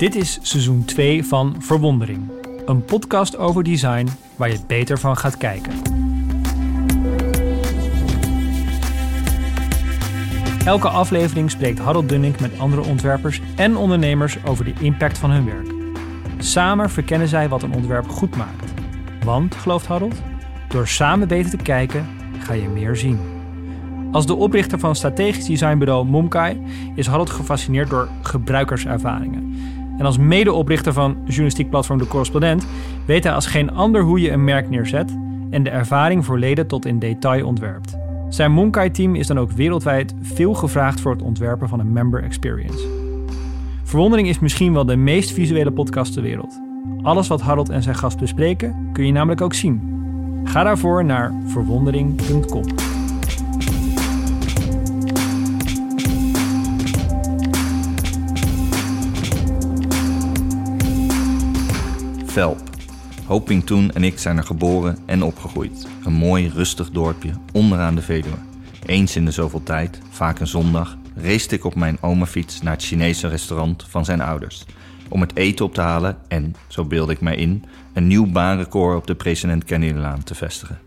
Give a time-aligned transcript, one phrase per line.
[0.00, 2.30] Dit is seizoen 2 van Verwondering.
[2.66, 5.72] Een podcast over design waar je beter van gaat kijken.
[10.64, 15.44] Elke aflevering spreekt Harold Dunning met andere ontwerpers en ondernemers over de impact van hun
[15.44, 15.72] werk.
[16.38, 18.72] Samen verkennen zij wat een ontwerp goed maakt.
[19.24, 20.22] Want, gelooft Harold,
[20.68, 22.06] door samen beter te kijken
[22.38, 23.18] ga je meer zien.
[24.12, 26.60] Als de oprichter van strategisch designbureau Momkai
[26.94, 29.78] is Harold gefascineerd door gebruikerservaringen.
[30.00, 32.66] En als medeoprichter van journalistiek platform De Correspondent
[33.04, 35.16] weet hij als geen ander hoe je een merk neerzet
[35.50, 37.98] en de ervaring voor leden tot in detail ontwerpt.
[38.28, 42.86] Zijn Momkai-team is dan ook wereldwijd veel gevraagd voor het ontwerpen van een member experience.
[43.82, 46.60] Verwondering is misschien wel de meest visuele podcast ter wereld.
[47.02, 49.80] Alles wat Harold en zijn gast bespreken kun je namelijk ook zien.
[50.44, 52.89] Ga daarvoor naar verwondering.com.
[62.30, 62.60] Velp.
[63.26, 65.86] Hopingtoen en ik zijn er geboren en opgegroeid.
[66.04, 68.36] Een mooi, rustig dorpje onderaan de Veluwe.
[68.86, 72.84] Eens in de zoveel tijd, vaak een zondag, race ik op mijn omafiets naar het
[72.84, 74.64] Chinese restaurant van zijn ouders.
[75.08, 78.96] Om het eten op te halen en, zo beelde ik mij in, een nieuw baanrecord
[78.96, 80.78] op de president Kennedylaan te vestigen.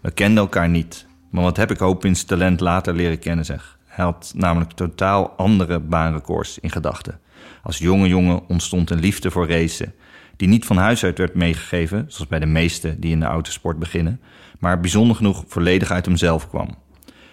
[0.00, 3.78] We kenden elkaar niet, maar wat heb ik Hopins talent later leren kennen zeg.
[3.86, 7.20] Hij had namelijk totaal andere baanrecords in gedachten.
[7.62, 9.94] Als jonge jongen ontstond een liefde voor racen
[10.36, 13.78] die niet van huis uit werd meegegeven, zoals bij de meesten die in de autosport
[13.78, 14.20] beginnen,
[14.58, 16.68] maar bijzonder genoeg volledig uit hemzelf kwam.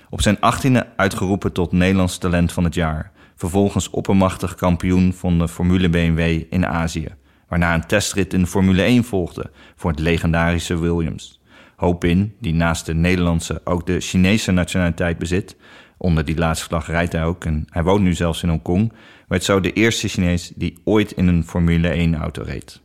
[0.09, 5.48] Op zijn achttiende uitgeroepen tot Nederlands talent van het jaar, vervolgens oppermachtig kampioen van de
[5.48, 7.08] Formule BMW in Azië,
[7.48, 11.42] waarna een testrit in de Formule 1 volgde voor het legendarische Williams.
[11.76, 15.56] Hopin, die naast de Nederlandse ook de Chinese nationaliteit bezit,
[15.98, 18.94] onder die laatste vlag rijdt hij ook en hij woont nu zelfs in Hongkong,
[19.28, 22.83] werd zo de eerste Chinees die ooit in een Formule 1-auto reed.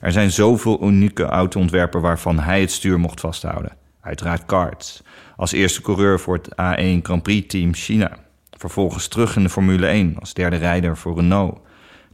[0.00, 3.76] Er zijn zoveel unieke autoontwerpen waarvan hij het stuur mocht vasthouden.
[4.00, 5.02] Uiteraard karts.
[5.36, 8.16] Als eerste coureur voor het A1 Grand Prix Team China.
[8.50, 11.60] Vervolgens terug in de Formule 1 als derde rijder voor Renault.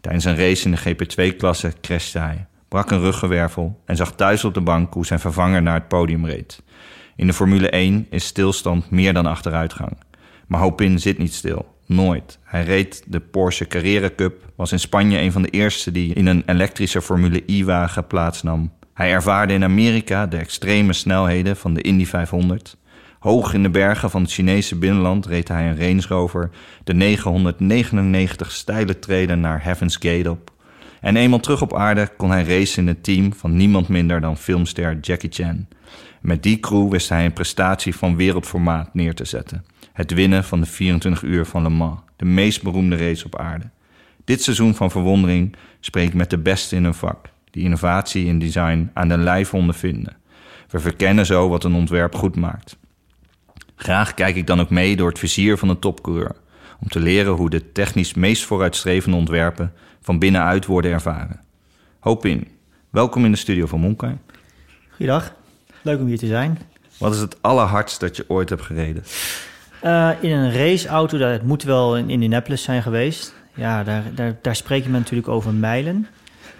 [0.01, 4.55] Tijdens een race in de GP2-klasse crashte hij, brak een ruggenwervel en zag thuis op
[4.55, 6.63] de bank hoe zijn vervanger naar het podium reed.
[7.17, 9.97] In de Formule 1 is stilstand meer dan achteruitgang.
[10.47, 11.76] Maar Hopin zit niet stil.
[11.87, 12.39] Nooit.
[12.43, 16.27] Hij reed de Porsche Carrera Cup, was in Spanje een van de eerste die in
[16.27, 18.73] een elektrische Formule I-wagen plaatsnam.
[18.95, 22.77] Hij ervaarde in Amerika de extreme snelheden van de Indy 500.
[23.19, 26.51] Hoog in de bergen van het Chinese binnenland reed hij een Range Rover
[26.85, 30.51] de 999 steile treden naar Heaven's Gate op.
[31.01, 34.37] En eenmaal terug op aarde kon hij racen in het team van niemand minder dan
[34.37, 35.67] filmster Jackie Chan.
[36.21, 39.65] Met die crew wist hij een prestatie van wereldformaat neer te zetten.
[39.97, 43.65] Het winnen van de 24 uur van Le Mans, de meest beroemde race op aarde.
[44.25, 48.91] Dit seizoen van verwondering spreekt met de beste in hun vak, die innovatie in design
[48.95, 50.17] aan de lijf ondervinden.
[50.69, 52.77] We verkennen zo wat een ontwerp goed maakt.
[53.77, 56.37] Graag kijk ik dan ook mee door het vizier van een topcoureur,
[56.81, 61.41] om te leren hoe de technisch meest vooruitstrevende ontwerpen van binnenuit worden ervaren.
[62.01, 62.49] Hoop in.
[62.91, 64.17] Welkom in de studio van Monkai.
[64.91, 65.35] Goeiedag,
[65.83, 66.59] leuk om hier te zijn.
[66.99, 69.05] Wat is het allerhardst dat je ooit hebt gereden?
[69.85, 73.35] Uh, in een raceauto, dat moet wel in Indianapolis zijn geweest.
[73.55, 76.07] Ja, daar, daar, daar spreek je natuurlijk over mijlen.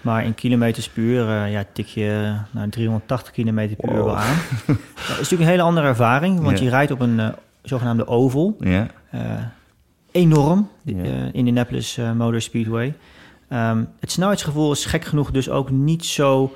[0.01, 4.17] Maar in kilometers per uur uh, ja, tik je nou, 380 km per uur wel
[4.17, 4.35] aan.
[4.67, 7.27] dat is natuurlijk een hele andere ervaring, want je rijdt op een uh,
[7.61, 8.57] zogenaamde oval.
[8.59, 8.87] Ja.
[10.11, 10.69] enorm,
[11.31, 12.93] Indianapolis Motor Speedway.
[13.49, 16.55] Um, het snelheidsgevoel is gek genoeg dus ook niet zo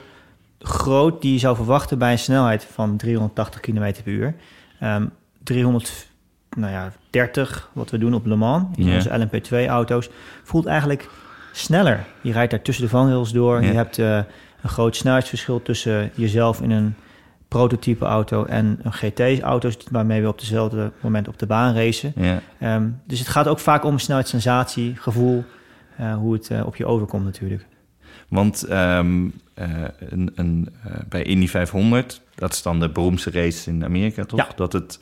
[0.60, 4.36] groot die je zou verwachten bij een snelheid van 380 km per uur.
[4.84, 5.12] Um,
[5.44, 6.08] 300
[6.58, 8.96] nou ja, 30, wat we doen op Le Mans, in yeah.
[8.96, 10.10] onze LMP2-auto's,
[10.44, 11.10] voelt eigenlijk
[11.52, 12.06] sneller.
[12.22, 13.64] Je rijdt daar tussen de vangrails door.
[13.64, 14.16] Je hebt uh,
[14.62, 16.96] een groot snelheidsverschil tussen jezelf in een
[17.48, 22.14] prototype auto en een GT-auto's waarmee we op dezelfde moment op de baan racen.
[22.16, 22.76] Yeah.
[22.76, 25.44] Um, dus het gaat ook vaak om snelheidssensatie, gevoel,
[26.00, 27.66] uh, hoe het uh, op je overkomt natuurlijk.
[28.28, 30.70] Want um, een, een,
[31.10, 34.40] bij Indy 500, dat is dan de beroemdste race in Amerika, toch?
[34.40, 34.48] Ja.
[34.56, 35.00] Dat het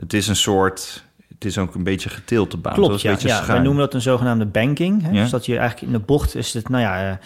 [0.00, 1.04] het is een soort.
[1.28, 2.72] Het is ook een beetje getild de baan.
[2.72, 3.10] Klopt, ja.
[3.10, 5.02] beetje ja wij noemen dat een zogenaamde banking.
[5.02, 5.10] Hè?
[5.10, 5.22] Ja.
[5.22, 7.16] Dus dat je eigenlijk in de bocht is het, nou ja, uh,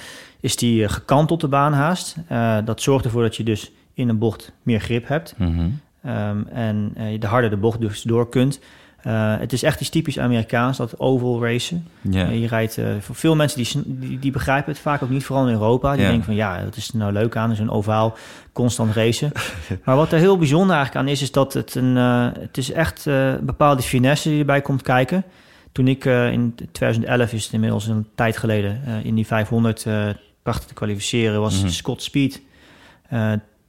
[0.40, 2.16] is die uh, gekanteld de baan haast.
[2.32, 5.34] Uh, dat zorgt ervoor dat je dus in een bocht meer grip hebt.
[5.38, 5.80] Mm -hmm.
[6.10, 8.60] um, en de harder de bocht dus door kunt.
[9.06, 11.86] Uh, het is echt iets typisch Amerikaans, dat oval racen.
[12.02, 15.24] Uh, je rijdt, uh, voor veel mensen die, die, die, begrijpen het vaak ook niet,
[15.24, 15.96] vooral in Europa.
[15.96, 18.16] Die denken van ja, dat is er nou leuk aan, zo'n ovaal,
[18.52, 19.32] constant racen.
[19.84, 23.06] maar wat er heel bijzonder eigenlijk aan is, is dat het een, het is echt
[23.06, 25.24] een bepaalde finesse die erbij komt kijken.
[25.72, 30.08] Toen ik in 2011, is het inmiddels een tijd geleden, in die 500 uh,
[30.42, 31.70] prachtig te kwalificeren, was mm -hmm.
[31.70, 32.42] Scott Speed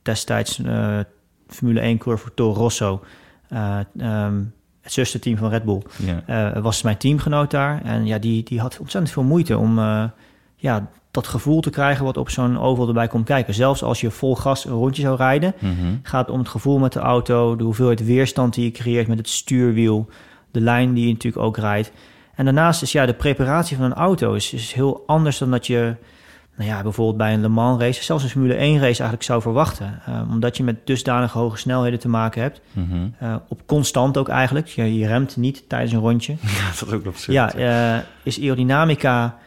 [0.02, 0.62] destijds
[1.48, 3.04] Formule 1 coureur voor Toro Rosso.
[3.98, 4.54] Um,
[4.84, 6.64] het zusterteam van Red Bull, yeah.
[6.64, 7.82] was mijn teamgenoot daar.
[7.84, 9.80] En ja, die, die had ontzettend veel moeite om
[10.56, 13.54] ja, dat gevoel te krijgen wat op zo'n oval erbij komt kijken.
[13.54, 16.00] Zelfs als je vol gas een rondje zou rijden, mm -hmm.
[16.04, 19.18] gaat het om het gevoel met de auto, de hoeveelheid weerstand die je creëert met
[19.18, 20.10] het stuurwiel,
[20.52, 21.92] de lijn die je natuurlijk ook rijdt.
[22.36, 25.68] En daarnaast is ja, de preparatie van een auto is, is heel anders dan dat
[25.68, 25.96] je
[26.56, 29.42] nou ja, bijvoorbeeld bij een Le Mans race, zelfs een Formule 1 race eigenlijk zou
[29.42, 30.02] verwachten.
[30.10, 32.62] Uh, omdat je met dusdanig hoge snelheden te maken hebt.
[32.72, 33.16] Mm -hmm.
[33.24, 34.68] uh, op constant ook eigenlijk.
[34.68, 36.36] Je, je, remt niet tijdens een rondje.
[36.42, 37.34] Ja, dat ook absurd.
[37.34, 37.56] Ja,
[37.96, 39.38] uh, is aerodynamica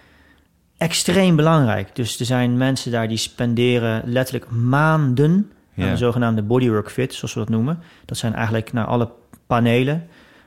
[0.76, 1.94] extreem belangrijk.
[1.94, 7.34] Dus er zijn mensen daar die spenderen letterlijk maanden aan de zogenaamde bodywork fit, zoals
[7.34, 7.78] we dat noemen.
[8.04, 9.10] Dat zijn eigenlijk naar alle
[9.46, 10.06] panelen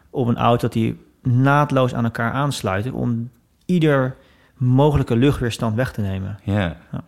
[0.09, 3.29] op een auto die naadloos aan elkaar aansluiten om
[3.65, 4.15] ieder
[4.59, 6.39] mogelijke luchtweerstand weg te nemen.
[6.44, 6.77] Ja.
[6.91, 7.03] ja.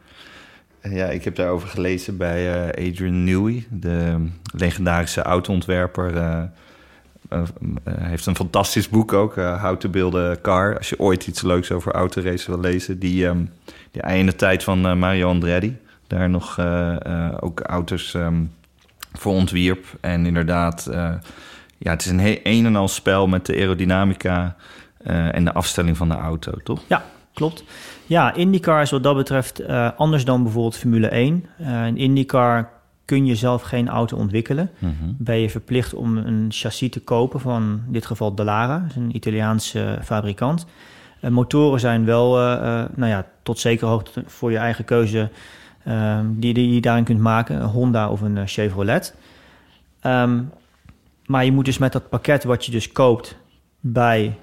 [0.83, 6.15] Ja, ik heb daarover gelezen bij uh, Adrian Newey, de legendarische autoontwerper.
[6.15, 6.43] Uh,
[7.33, 7.41] uh,
[7.85, 10.77] heeft een fantastisch boek ook, How to Build a Car.
[10.77, 12.99] Als je ooit iets leuks over autoracen wil lezen.
[12.99, 13.49] Die, um,
[13.91, 15.77] die in de tijd van Mario Andretti
[16.07, 16.59] daar nog
[17.39, 18.51] ook auto's um,
[19.13, 19.85] voor ontwierp.
[19.99, 20.89] En inderdaad
[21.77, 24.55] ja, het is een een en al spel met de aerodynamica
[25.07, 26.81] uh, en de afstelling van de auto, toch?
[26.87, 27.63] Ja, klopt.
[28.05, 31.45] Ja, IndyCar is wat dat betreft uh, anders dan bijvoorbeeld Formule 1.
[31.61, 32.69] Uh, in IndyCar
[33.05, 34.71] kun je zelf geen auto ontwikkelen.
[34.77, 35.15] Mm -hmm.
[35.17, 39.99] Ben je verplicht om een chassis te kopen van in dit geval Dallara, een Italiaanse
[40.03, 40.65] fabrikant.
[41.29, 42.35] motoren zijn wel,
[42.95, 45.29] nou ja, tot zekere hoogte voor je eigen keuze
[46.23, 49.15] die, die je daarin kunt maken, een Honda of een Chevrolet.
[50.05, 50.51] Um,
[51.25, 53.35] maar je moet dus met dat pakket wat je dus koopt
[53.79, 54.37] bij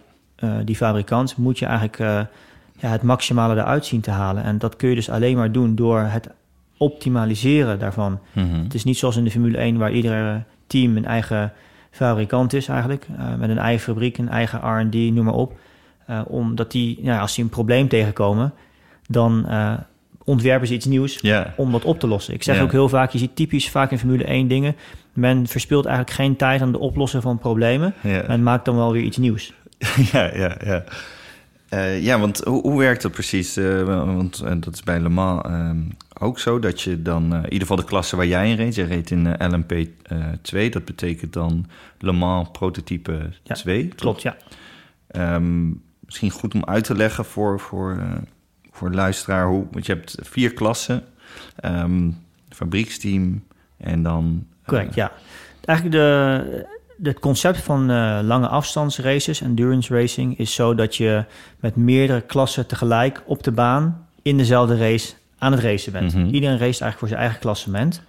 [0.65, 2.29] die fabrikant, moet je eigenlijk
[2.79, 4.43] ja, het maximale eruit zien te halen.
[4.43, 6.29] En dat kun je dus alleen maar doen door het
[6.77, 8.19] optimaliseren daarvan.
[8.33, 8.63] Mm -hmm.
[8.63, 11.53] Het is niet zoals in de Formule 1 waar ieder team een eigen
[11.91, 13.07] fabrikant is eigenlijk.
[13.19, 15.59] Uh, met een eigen fabriek, een eigen R&D, noem maar op.
[16.27, 18.53] omdat die, nou, als die een probleem tegenkomen,
[19.09, 19.47] dan
[20.25, 21.47] ontwerpen ze iets nieuws yeah.
[21.57, 22.35] om dat op te lossen.
[22.35, 22.67] Ik zeg yeah.
[22.67, 24.77] ook heel vaak, je ziet typisch vaak in Formule 1 dingen
[25.19, 27.95] men verspilt eigenlijk geen tijd aan de oplossen van problemen.
[28.03, 29.53] Men maakt dan wel weer iets nieuws.
[30.13, 30.85] ja, ja, ja.
[31.71, 33.57] Uh, ja, want hoe, hoe, werkt dat precies?
[33.57, 35.43] Uh, want uh, dat is bij Le Mans
[36.19, 37.35] ook zo, dat je dan...
[37.35, 39.89] in ieder geval de klasse waar jij in reed, je reed in LMP
[40.43, 40.71] 2.
[40.71, 41.67] Dat betekent dan
[41.99, 43.89] Le Mans prototype ja, 2.
[43.89, 44.37] Klopt, ja.
[45.35, 48.03] Um, misschien goed om uit te leggen voor, voor,
[48.71, 49.47] voor luisteraar.
[49.47, 51.05] Hoe, want je hebt vier klassen.
[51.65, 52.17] Um,
[52.49, 53.45] fabrieksteam
[53.77, 55.13] en dan Correct, ja.
[55.65, 56.67] Eigenlijk de,
[57.03, 61.25] het concept van uh, lange afstandsraces, endurance racing, is zo dat je
[61.61, 66.15] met meerdere klassen tegelijk op de baan in dezelfde race aan het racen bent.
[66.15, 66.35] Mm -hmm.
[66.35, 68.03] Iedereen race eigenlijk voor zijn eigen klassement.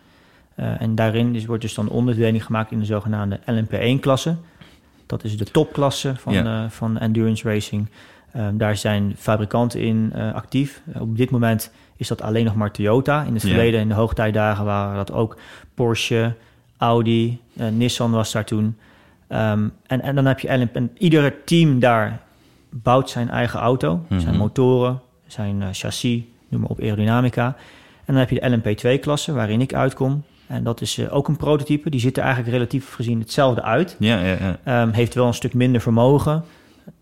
[0.55, 4.35] Uh, en daarin is, wordt dus dan onderverdeling gemaakt in de zogenaamde LMP1-klasse.
[5.05, 6.63] Dat is de topklasse van, yeah.
[6.63, 7.87] uh, van endurance racing.
[8.35, 10.81] Um, daar zijn fabrikanten in actief.
[10.99, 13.23] op dit moment is dat alleen nog maar Toyota.
[13.23, 15.37] In het verleden, in de hoogtijdagen, waren dat ook
[15.73, 16.33] Porsche,
[16.79, 18.77] Audi, uh, Nissan was daar toen.
[19.29, 20.75] Um, en, en dan heb je LMP.
[20.75, 22.21] En ieder team daar
[22.69, 24.19] bouwt zijn eigen auto, mm -hmm.
[24.19, 27.45] zijn motoren, zijn uh, chassis, noem maar op aerodynamica.
[28.05, 30.23] En dan heb je de LMP2-klasse, waarin ik uitkom.
[30.47, 31.89] En dat is uh, ook een prototype.
[31.89, 33.95] Die ziet er eigenlijk relatief gezien hetzelfde uit.
[33.99, 34.81] Ja, ja, ja.
[34.81, 36.43] Um, heeft wel een stuk minder vermogen.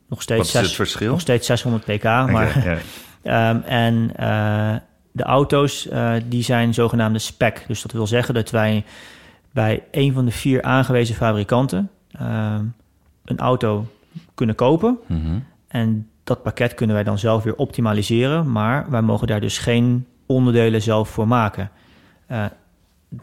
[0.10, 1.12] Nog steeds, Wat is het verschil?
[1.12, 2.04] Nog steeds 600 pk.
[2.04, 2.82] Maar,
[3.24, 4.12] um, en
[5.12, 5.88] de auto's
[6.26, 7.64] die zijn zogenaamde spec.
[7.68, 8.84] Dus dat wil zeggen dat wij
[9.58, 11.90] bij een van de vier aangewezen fabrikanten
[12.22, 12.56] uh,
[13.26, 13.86] een auto
[14.34, 14.98] kunnen kopen.
[15.08, 15.44] Mm -hmm.
[15.68, 20.06] En dat pakket kunnen wij dan zelf weer optimaliseren, maar wij mogen daar dus geen
[20.26, 21.70] onderdelen zelf voor maken.
[22.32, 22.46] Uh,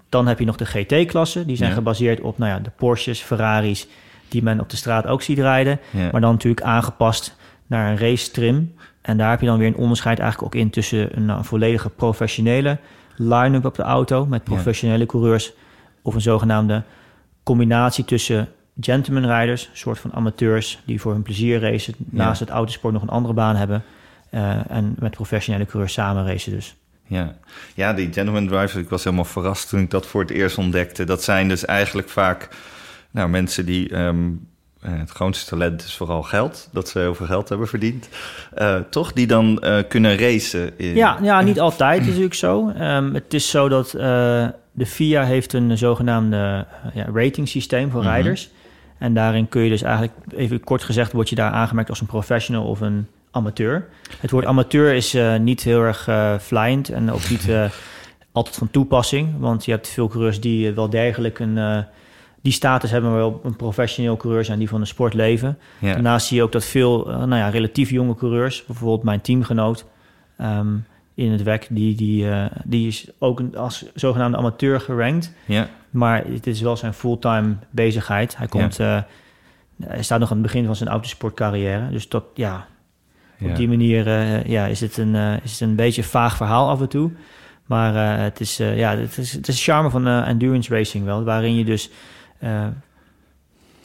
[0.09, 1.75] dan heb je nog de GT-klassen, die zijn ja.
[1.77, 3.87] gebaseerd op nou ja, de Porsches, Ferraris,
[4.29, 6.09] die men op de straat ook ziet rijden, ja.
[6.13, 7.37] maar dan natuurlijk aangepast
[7.67, 8.75] naar een race trim.
[9.01, 11.91] En daar heb je dan weer een onderscheid eigenlijk ook in tussen een, een volledige
[11.91, 12.79] professionele
[13.17, 15.53] line-up op de auto met professionele coureurs
[16.05, 16.83] of een zogenaamde
[17.43, 18.49] combinatie tussen
[18.81, 23.03] gentleman riders, een soort van amateurs die voor hun plezier racen, naast het autosport nog
[23.03, 23.83] een andere baan hebben
[24.31, 26.77] uh, en met professionele coureurs samen racen dus.
[27.07, 27.35] Ja.
[27.75, 31.05] ja, die gentleman drivers, ik was helemaal verrast toen ik dat voor het eerst ontdekte.
[31.05, 32.49] Dat zijn dus eigenlijk vaak
[33.11, 34.49] nou, mensen die um,
[34.91, 36.69] het grootste talent is vooral geld.
[36.73, 38.09] Dat ze heel veel geld hebben verdiend.
[38.59, 39.13] Uh, toch?
[39.13, 40.79] Die dan uh, kunnen racen.
[40.79, 40.95] In...
[40.95, 42.69] Ja, ja, niet altijd is natuurlijk zo.
[42.81, 44.01] Um, het is zo dat uh,
[44.73, 48.15] de FIA heeft een zogenaamde ja, rating systeem voor mm -hmm.
[48.15, 48.51] rijders.
[48.99, 52.07] En daarin kun je dus eigenlijk, even kort gezegd, word je daar aangemerkt als een
[52.07, 53.89] professional of een amateur.
[54.21, 56.09] Het woord amateur is niet heel erg
[56.43, 57.49] flyend en ook niet
[58.33, 59.35] altijd van toepassing.
[59.39, 61.87] Want je hebt veel coureurs die wel degelijk een,
[62.45, 65.59] die status hebben, maar wel een professioneel coureur zijn die van de sport leven.
[65.79, 65.93] Ja.
[65.93, 69.85] Daarnaast zie je ook dat veel nou ja, relatief jonge coureurs, bijvoorbeeld mijn teamgenoot
[70.41, 72.27] um, in het WEC, die, die,
[72.65, 75.33] die is ook als zogenaamde amateur gerankt.
[75.47, 75.69] Ja.
[75.91, 78.37] Maar het is wel zijn fulltime bezigheid.
[78.37, 78.77] Hij komt...
[78.77, 79.07] Ja.
[79.85, 81.91] hij staat nog aan het begin van zijn autosportcarrière.
[81.91, 82.67] Dus dat, ja,
[83.41, 84.09] op die manier
[84.51, 87.11] ja, is, het een, is het een beetje een vaag verhaal af en toe.
[87.67, 91.25] Maar het, is, ja, het, is, het is charme van endurance racing wel.
[91.25, 91.91] Waarin je dus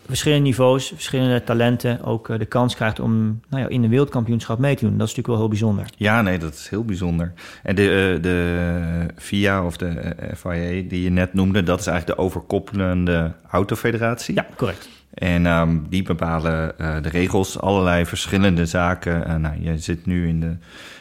[0.06, 4.76] verschillende niveaus, verschillende talenten ook de kans krijgt om nou ja, in de wereldkampioenschap mee
[4.76, 4.98] te doen.
[4.98, 5.86] Dat is natuurlijk wel heel bijzonder.
[5.98, 7.34] Ja, nee, dat is heel bijzonder.
[7.64, 12.24] En de, de FIA of de FIA die je net noemde, dat is eigenlijk de
[12.26, 14.36] overkoppelende autofederatie.
[14.36, 14.90] Ja, correct.
[15.14, 19.24] En um, die bepalen uh, de regels, allerlei verschillende zaken.
[19.28, 20.56] Uh, nou, je zit nu in de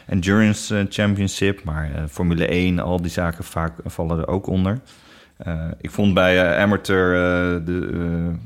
[0.07, 4.79] Endurance eh, Championship, maar Formule 1, al die zaken vaak vallen er ook onder.
[5.81, 7.13] Ik vond bij Amateur
[7.65, 7.89] de,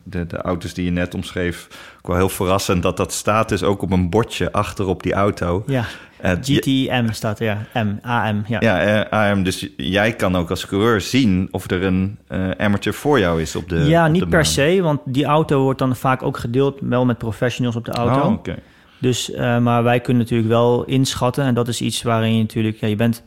[0.03, 3.63] de, de, auto's die je net omschreef ook wel heel verrassend dat dat staat dus
[3.63, 5.63] ook op een bordje achter op die auto.
[5.67, 5.85] Ja.
[6.23, 7.83] Uh, GTM staat er, ja.
[7.83, 8.57] M, AM, ja.
[8.59, 9.43] Ja, uh, AM.
[9.43, 13.55] Dus jij kan ook als coureur zien of er een uh, amateur voor jou is
[13.55, 16.37] op de Ja, op niet de per se, want die auto wordt dan vaak ook
[16.37, 18.27] gedeeld wel met professionals op de auto.
[18.27, 18.55] Oh, oké.
[18.99, 22.87] Dus, maar wij kunnen natuurlijk wel inschatten en dat is iets waarin je natuurlijk, ja,
[22.87, 23.23] je bent...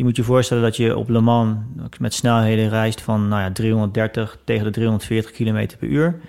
[0.00, 1.56] Je moet je voorstellen dat je op Le Mans
[1.98, 6.20] met snelheden reist van nou ja, 330 tegen de 340 km per uur.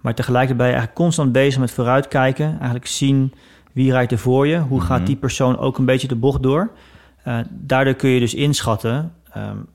[0.00, 2.50] Maar tegelijkertijd ben je eigenlijk constant bezig met vooruitkijken.
[2.56, 3.32] Eigenlijk zien
[3.72, 4.58] wie rijdt er voor je.
[4.58, 6.70] Hoe gaat die persoon ook een beetje de bocht door.
[7.26, 9.12] Uh, daardoor kun je dus inschatten...
[9.36, 9.66] Um,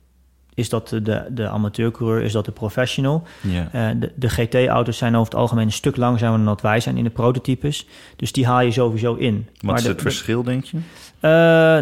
[0.60, 3.24] is dat de, de amateurcoureur, is dat de professional?
[3.44, 6.98] Uh, de, de GT-auto's zijn over het algemeen een stuk langzamer dan dat wij zijn
[6.98, 7.88] in de prototypes.
[8.16, 9.48] Dus die haal je sowieso in.
[9.54, 10.78] Wat maar is de, het verschil, denk je?
[10.78, 10.82] Uh,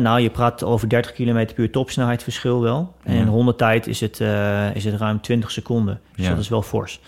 [0.03, 2.95] nou, je praat over 30 km per uur topsnelheid verschil wel.
[3.03, 5.99] En in 100 tijd is het, uh, is het ruim 20 seconden.
[6.15, 6.99] Dus dat is wel fors.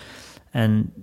[0.51, 0.93] En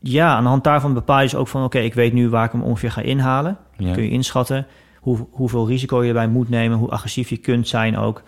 [0.00, 1.64] ja, aan de hand daarvan bepaal je dus ook van...
[1.64, 3.56] oké, ik weet nu waar ik hem ongeveer ga inhalen.
[3.76, 4.66] Kun je inschatten
[5.00, 6.78] hoe, hoeveel risico je erbij moet nemen...
[6.78, 8.22] hoe agressief je kunt zijn ook.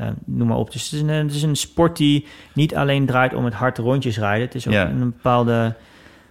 [0.00, 0.72] Uh, noem maar op.
[0.72, 3.78] Dus het is, een, het is een sport die niet alleen draait om het hard
[3.78, 4.44] rondjes rijden.
[4.46, 4.88] Het is ook Ja.
[4.88, 5.74] een bepaalde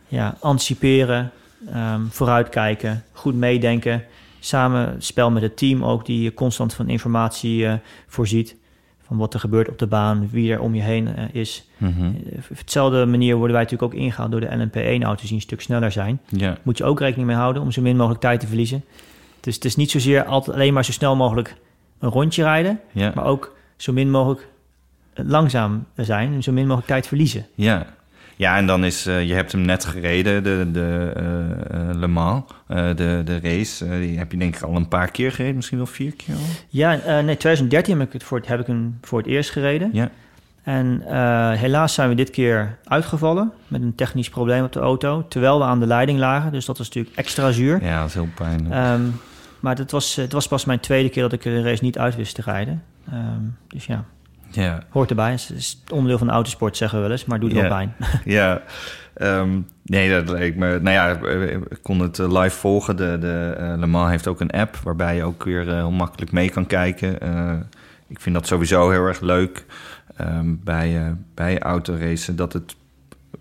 [0.08, 1.32] ja, anticiperen,
[1.75, 4.03] um, vooruitkijken, goed meedenken.
[4.39, 7.74] Samen spel met het team ook, die je constant van informatie uh,
[8.08, 8.55] voorziet.
[9.08, 11.65] Van wat er gebeurt op de baan, wie er om je heen uh, is.
[11.77, 12.05] Mhm.
[12.50, 15.91] Op hetzelfde manier worden wij natuurlijk ook ingehaald door de LMP1-auto's die een stuk sneller
[15.91, 16.20] zijn.
[16.29, 16.58] Ja.
[16.63, 18.84] Moet je ook rekening mee houden om zo min mogelijk tijd te verliezen.
[19.39, 21.55] Dus het is niet zozeer altijd alleen maar zo snel mogelijk
[22.03, 23.12] een rondje rijden, Ja.
[23.15, 24.48] maar ook zo min mogelijk
[25.13, 27.45] langzaam zijn en zo min mogelijk tijd verliezen.
[27.55, 27.86] Ja.
[28.36, 31.13] Ja, en dan is, uh, je hebt hem net gereden, de, de
[31.74, 34.00] uh, Le Mans, uh, de, de race.
[34.00, 36.41] Die heb je denk ik al een paar keer gereden, misschien wel vier keer al.
[36.69, 36.91] Ja,
[37.22, 39.89] nee, 2013 heb ik, het voor, het, heb ik hem voor het eerst gereden.
[39.93, 40.10] Ja.
[40.63, 41.01] En
[41.57, 45.63] helaas zijn we dit keer uitgevallen met een technisch probleem op de auto, terwijl we
[45.65, 46.51] aan de leiding lagen.
[46.51, 47.83] Dus dat was natuurlijk extra zuur.
[47.83, 48.75] Ja, dat is heel pijnlijk.
[49.00, 49.19] Um,
[49.63, 52.15] maar het was, het was pas mijn tweede keer dat ik de race niet uit
[52.15, 52.84] wist te rijden.
[53.13, 54.05] Um, dus ja,
[54.50, 54.84] ja.
[54.89, 55.32] hoort erbij.
[55.32, 57.60] Het is onderdeel van de autosport, zeggen we wel eens, maar doet ja.
[57.60, 57.96] wel pijn.
[58.25, 58.62] ja,
[59.17, 60.79] um, nee, dat leek me...
[60.82, 61.29] Nou ja,
[61.70, 62.96] ik kon het eh, live volgen.
[62.96, 65.91] De, de uh, Le Mans heeft ook een app waarbij je ook weer uh, heel
[65.91, 67.17] makkelijk mee kan kijken.
[67.24, 67.53] Uh,
[68.08, 69.65] ik vind dat sowieso heel erg leuk
[70.22, 72.36] um, bij, bij autoracen.
[72.36, 72.75] Dat het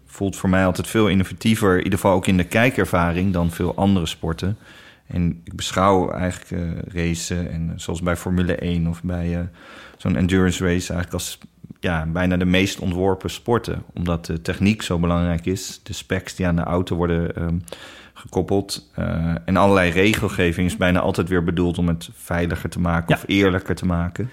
[0.07, 3.75] voelt voor mij altijd veel innovatiever, in ieder geval ook in de kijkervaring, dan veel
[3.75, 4.59] andere sporten.
[5.07, 9.41] En ik beschouw eigenlijk uh, racen, en zoals bij Formule 1 of bij uh,
[9.97, 11.39] zo'n endurance race, eigenlijk als
[11.81, 13.83] ja, bijna de meest ontworpen sporten.
[13.95, 15.81] Omdat de techniek zo belangrijk is.
[15.83, 17.63] De specs die aan de auto worden um,
[18.15, 18.91] gekoppeld.
[18.99, 23.15] Uh, en allerlei regelgeving is bijna altijd weer bedoeld om het veiliger te maken ja.
[23.15, 24.31] of eerlijker te maken.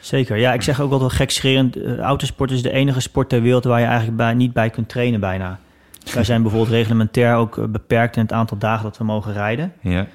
[0.00, 0.52] Zeker, ja.
[0.52, 3.86] Ik zeg ook altijd gekscherend, uh, autosport is de enige sport ter wereld waar je
[3.86, 5.58] eigenlijk bij, niet bij kunt trainen bijna.
[6.12, 9.72] Wij zijn bijvoorbeeld reglementair ook uh, beperkt in het aantal dagen dat we mogen rijden.
[9.80, 10.06] Ja.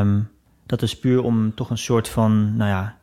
[0.00, 0.28] Um,
[0.66, 2.96] dat is puur om toch een soort van, nou ja,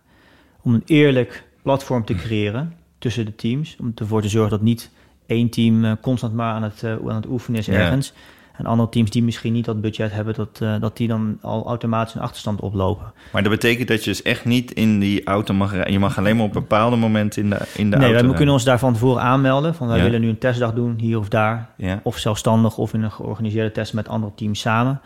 [0.62, 3.78] om een eerlijk platform te creëren tussen de teams.
[3.80, 4.92] Om ervoor te zorgen dat niet
[5.26, 8.14] één team uh, constant maar aan het, aan het oefenen is ergens.
[8.16, 8.22] Ja.
[8.58, 11.66] En andere teams die misschien niet dat budget hebben, dat, uh, dat die dan al
[11.68, 13.14] automatisch een achterstand oplopen.
[13.32, 15.92] Maar dat betekent dat je dus echt niet in die auto mag rijden.
[15.92, 18.22] Je mag alleen maar op bepaalde momenten in de, in de nee, auto.
[18.22, 19.76] Nee, we kunnen ons daar van tevoren aanmelden.
[19.76, 20.04] Van wij ja.
[20.04, 21.70] willen nu een testdag doen, hier of daar.
[21.78, 22.00] Ja.
[22.04, 25.02] Of zelfstandig of in een georganiseerde test met andere teams samen.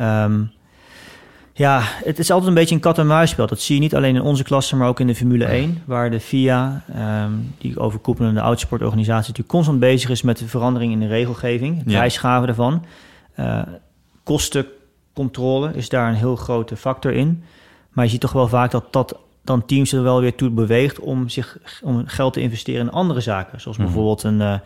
[0.00, 0.50] Um,
[1.56, 3.46] Ja, het is altijd een beetje een kat-en-muisspel.
[3.46, 5.82] Dat zie je niet alleen in onze klasse, maar ook in de Formule 1.
[5.84, 11.00] Waar de FIA, ehm, die overkoepelende autosportorganisatie, natuurlijk constant bezig is met de verandering in
[11.00, 11.78] de regelgeving.
[11.78, 12.40] Het Ja.
[12.40, 12.84] daarvan.
[13.34, 13.62] Eh,
[14.22, 17.42] kostencontrole is daar een heel grote factor in.
[17.90, 21.00] Maar je ziet toch wel vaak dat dat dan teams er wel weer toe beweegt
[21.00, 23.60] om, zich, om geld te investeren in andere zaken.
[23.60, 23.86] Zoals Mhm.
[23.86, 24.58] bijvoorbeeld een, eh,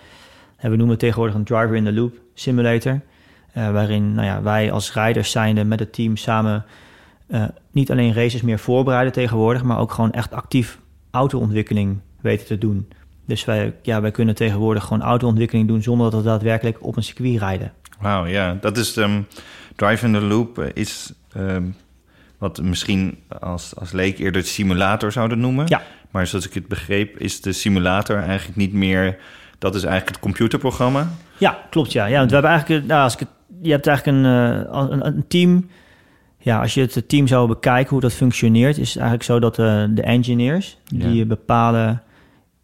[0.60, 3.00] we noemen het tegenwoordig een driver in the loop simulator.
[3.58, 6.64] Eh, waarin nou ja, wij als rijders zijnde met het team samen
[7.26, 10.78] eh, niet alleen races meer voorbereiden tegenwoordig, maar ook gewoon echt actief
[11.10, 12.88] autoontwikkeling weten te doen.
[13.26, 17.02] Dus wij, ja, wij kunnen tegenwoordig gewoon autoontwikkeling doen zonder dat we daadwerkelijk op een
[17.02, 17.72] circuit rijden.
[18.00, 18.56] Wauw, ja.
[18.60, 19.20] Dat is ehm
[19.76, 21.64] Drive in the Loop eh, is ehm,
[22.38, 25.64] wat misschien als, als leek eerder de simulator zouden noemen.
[25.68, 25.82] Ja.
[26.10, 29.18] Maar zoals ik het begreep, is de simulator eigenlijk niet meer...
[29.58, 31.08] Dat is eigenlijk het computerprogramma.
[31.38, 32.06] Ja, klopt ja.
[32.06, 33.28] ja want we hebben eigenlijk, nou, als ik het,
[33.62, 35.68] je hebt eigenlijk een, eh, een, een team.
[36.38, 39.58] Ja, als je het team zou bekijken hoe dat functioneert, is het eigenlijk zo dat
[39.58, 41.24] eh, de engineers die Ja.
[41.24, 42.02] bepalen,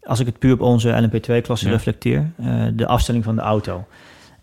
[0.03, 1.71] als ik het puur op onze LMP2-klasse Ja.
[1.71, 3.85] reflecteer, eh, de afstelling van de auto.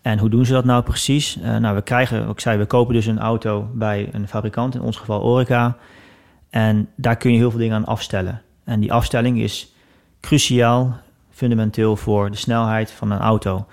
[0.01, 1.35] En hoe doen ze dat nou precies?
[1.59, 4.97] Nou, we krijgen, ik zei, we kopen dus een auto bij een fabrikant, in ons
[4.97, 5.77] geval Orica.
[6.49, 8.41] En daar kun je heel veel dingen aan afstellen.
[8.63, 9.73] En die afstelling is
[10.21, 10.97] cruciaal,
[11.31, 13.65] fundamenteel voor de snelheid van een auto.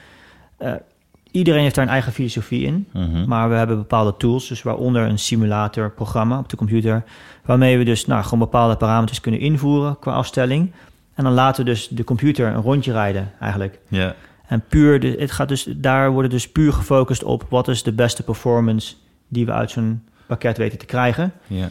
[1.30, 2.86] Iedereen heeft daar een eigen filosofie in.
[2.92, 3.28] Mhm.
[3.28, 7.04] Maar we hebben bepaalde tools, dus waaronder een simulatorprogramma op de computer,
[7.44, 10.72] waarmee we dus nou, gewoon bepaalde parameters kunnen invoeren qua afstelling.
[11.14, 13.78] En dan laten we dus de computer een rondje rijden eigenlijk.
[13.88, 14.14] Ja,
[14.46, 17.92] En puur, de, het gaat dus, daar worden dus puur gefocust op wat is de
[17.92, 18.94] beste performance
[19.28, 21.32] die we uit zo'n pakket weten te krijgen.
[21.46, 21.68] ja.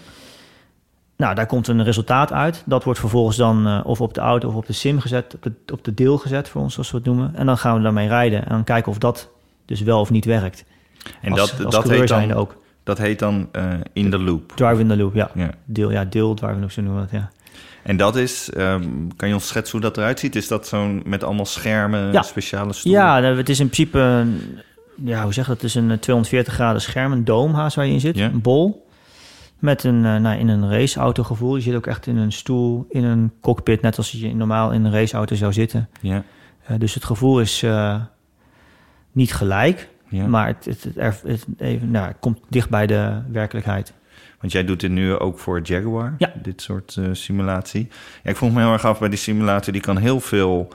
[1.19, 2.63] Nou, daar komt een resultaat uit.
[2.65, 5.43] Dat wordt vervolgens dan eh, of op de auto of op de sim gezet, op
[5.43, 7.35] de, op de deel gezet voor ons, zoals we het noemen.
[7.35, 9.29] En dan gaan we daarmee rijden en dan kijken of dat
[9.69, 10.63] dus wel of niet werkt.
[11.21, 12.55] En als, dat, als dat, heet dan, ook.
[12.83, 14.51] dat heet dan eh, in the loop.
[14.55, 15.31] Drive in the loop, ja.
[15.35, 15.49] Ja.
[15.65, 17.29] Deel, ja, deel drive in the loop, zo noemen we dat, ja.
[17.83, 18.83] En dat is, ehm,
[19.15, 20.35] kan je ons schetsen hoe dat eruit ziet?
[20.35, 22.21] Is dat zo'n met allemaal schermen, Ja.
[22.21, 23.01] speciale stoelen?
[23.01, 24.59] Ja, nou, het is in principe, een-
[25.03, 25.61] ja, hoe zeg je dat?
[25.61, 28.25] Het is een eh, 240 graden scherm, een doomhaas waar je in zit, Ja.
[28.25, 28.87] een bol.
[29.59, 31.55] Met een, eh, nou, in een raceauto gevoel.
[31.55, 34.85] Je zit ook echt in een stoel, in een cockpit, net als je normaal in
[34.85, 35.89] een raceauto zou zitten.
[36.01, 36.23] Ja,
[36.65, 37.95] Eh, dus het gevoel is eh,
[39.11, 40.27] niet gelijk, ja.
[40.27, 40.83] maar het, het,
[41.23, 43.93] het, even, nou, het komt dicht bij de werkelijkheid.
[44.39, 46.31] Want jij doet dit nu ook voor Jaguar, Ja.
[46.41, 47.87] dit soort eh, simulatie.
[48.23, 50.67] Ja, ik vroeg me heel erg af bij die simulator, die kan heel veel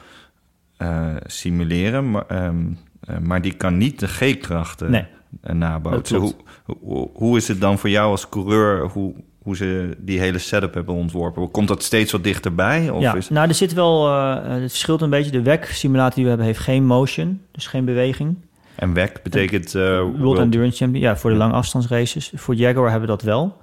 [0.77, 2.65] eh, simuleren, maar, ehm,
[3.01, 5.07] eh, maar die kan niet de G-krachten Nee.
[5.41, 6.19] nabootsen.
[6.19, 6.35] Hoe,
[6.81, 10.75] hoe, hoe is het dan voor jou als coureur, hoe, hoe ze die hele setup
[10.75, 11.51] hebben ontworpen?
[11.51, 12.91] Komt dat steeds wat dichterbij?
[12.91, 15.31] Of ja, is, nou, er zit wel, eh, eh, het verschilt een beetje.
[15.31, 18.37] De WEC-simulator die we hebben heeft geen motion, dus geen beweging.
[18.75, 19.73] en WEC betekent...
[19.73, 22.33] World World- Endurance Champion, ja, voor de lange afstandsraces.
[22.35, 23.57] Voor Jaguar hebben we dat wel.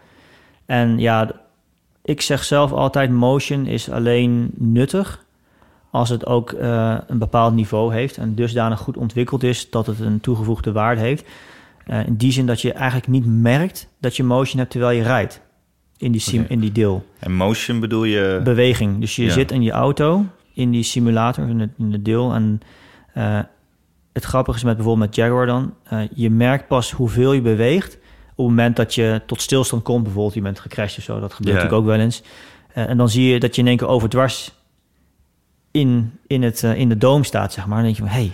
[0.66, 1.32] En ja,
[2.04, 5.26] ik zeg zelf altijd, motion is alleen nuttig
[5.92, 6.52] als het ook
[7.08, 11.26] een bepaald niveau heeft en dusdanig goed ontwikkeld is dat het een toegevoegde waarde heeft.
[11.86, 15.42] In die zin dat je eigenlijk niet merkt dat je motion hebt terwijl je rijdt
[16.02, 17.06] in die, sim, in die deel.
[17.20, 18.42] En motion bedoel je...
[18.44, 19.00] Beweging.
[19.00, 19.32] Dus je Ja.
[19.32, 22.34] zit in je auto, in die simulator, in het, in het deel.
[22.34, 22.62] En
[23.14, 23.40] eh,
[24.14, 27.94] het grappige is met bijvoorbeeld met Jaguar dan, eh, je merkt pas hoeveel je beweegt
[27.96, 30.04] op het moment dat je tot stilstand komt.
[30.04, 32.24] Bijvoorbeeld, je bent gecrashed of zo, dat gebeurt natuurlijk ook wel eens.
[32.74, 34.52] Eh, en dan zie je dat je in één keer overdwars
[35.72, 37.78] in, in, het, in de doom staat, zeg maar.
[37.78, 38.22] En dan denk je van.
[38.22, 38.32] Hey.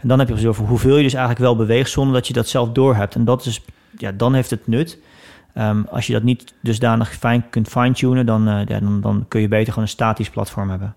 [0.00, 2.32] En dan heb je dus over hoeveel je dus eigenlijk wel beweegt zonder dat je
[2.32, 3.14] dat zelf doorhebt.
[3.14, 3.60] En dat is,
[3.98, 4.98] ja, dan heeft het nut.
[5.54, 9.48] Ehm, als je dat niet dusdanig fijn kunt fine-tunen, dan, eh, dan, dan kun je
[9.48, 10.94] beter gewoon een statisch platform hebben.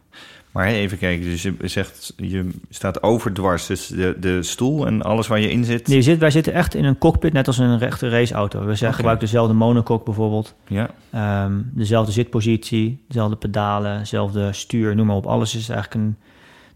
[0.52, 5.28] Maar even kijken, dus je zegt, je staat overdwars, dus de, de stoel en alles
[5.28, 5.88] waar je in zit.
[5.88, 8.66] Nee, je zit, wij zitten echt in een cockpit, net als in een rechte raceauto.
[8.66, 10.56] We gebruiken dezelfde monocoque bijvoorbeeld.
[10.68, 15.26] Ja, Ehm, dezelfde zitpositie, dezelfde pedalen, dezelfde stuur, noem maar op.
[15.26, 16.16] Alles is eigenlijk een,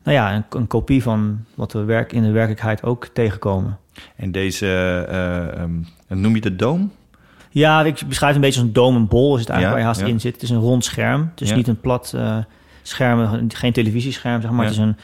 [0.03, 3.77] nou ja, een, een kopie van wat we werk, in de werkelijkheid ook tegenkomen.
[4.15, 4.67] en deze,
[5.09, 5.71] eh, ehm,
[6.07, 6.91] noem je de doom?
[7.53, 9.93] Ja, ik beschrijf het een beetje als een dome, een bol is het eigenlijk waar
[9.93, 10.33] je haast in zit.
[10.33, 11.29] Het is een rond scherm.
[11.29, 12.37] Het is niet een plat eh,
[12.81, 14.65] scherm, geen televisiescherm, zeg maar.
[14.65, 14.95] Het is een,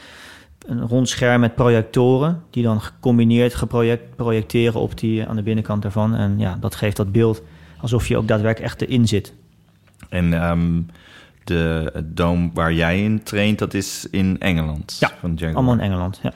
[0.66, 2.42] een rond scherm met projectoren...
[2.50, 6.14] die dan gecombineerd geproject, projecteren op die, aan de binnenkant ervan.
[6.14, 7.42] En ja, dat geeft dat beeld
[7.80, 9.34] alsof je ook daadwerkelijk echt erin zit.
[10.08, 10.80] En ehm,
[11.44, 14.96] de doom waar jij in traint, dat is in Engeland.
[15.00, 15.54] Ja, van Jaguar.
[15.54, 16.32] Allemaal in Engeland, ja.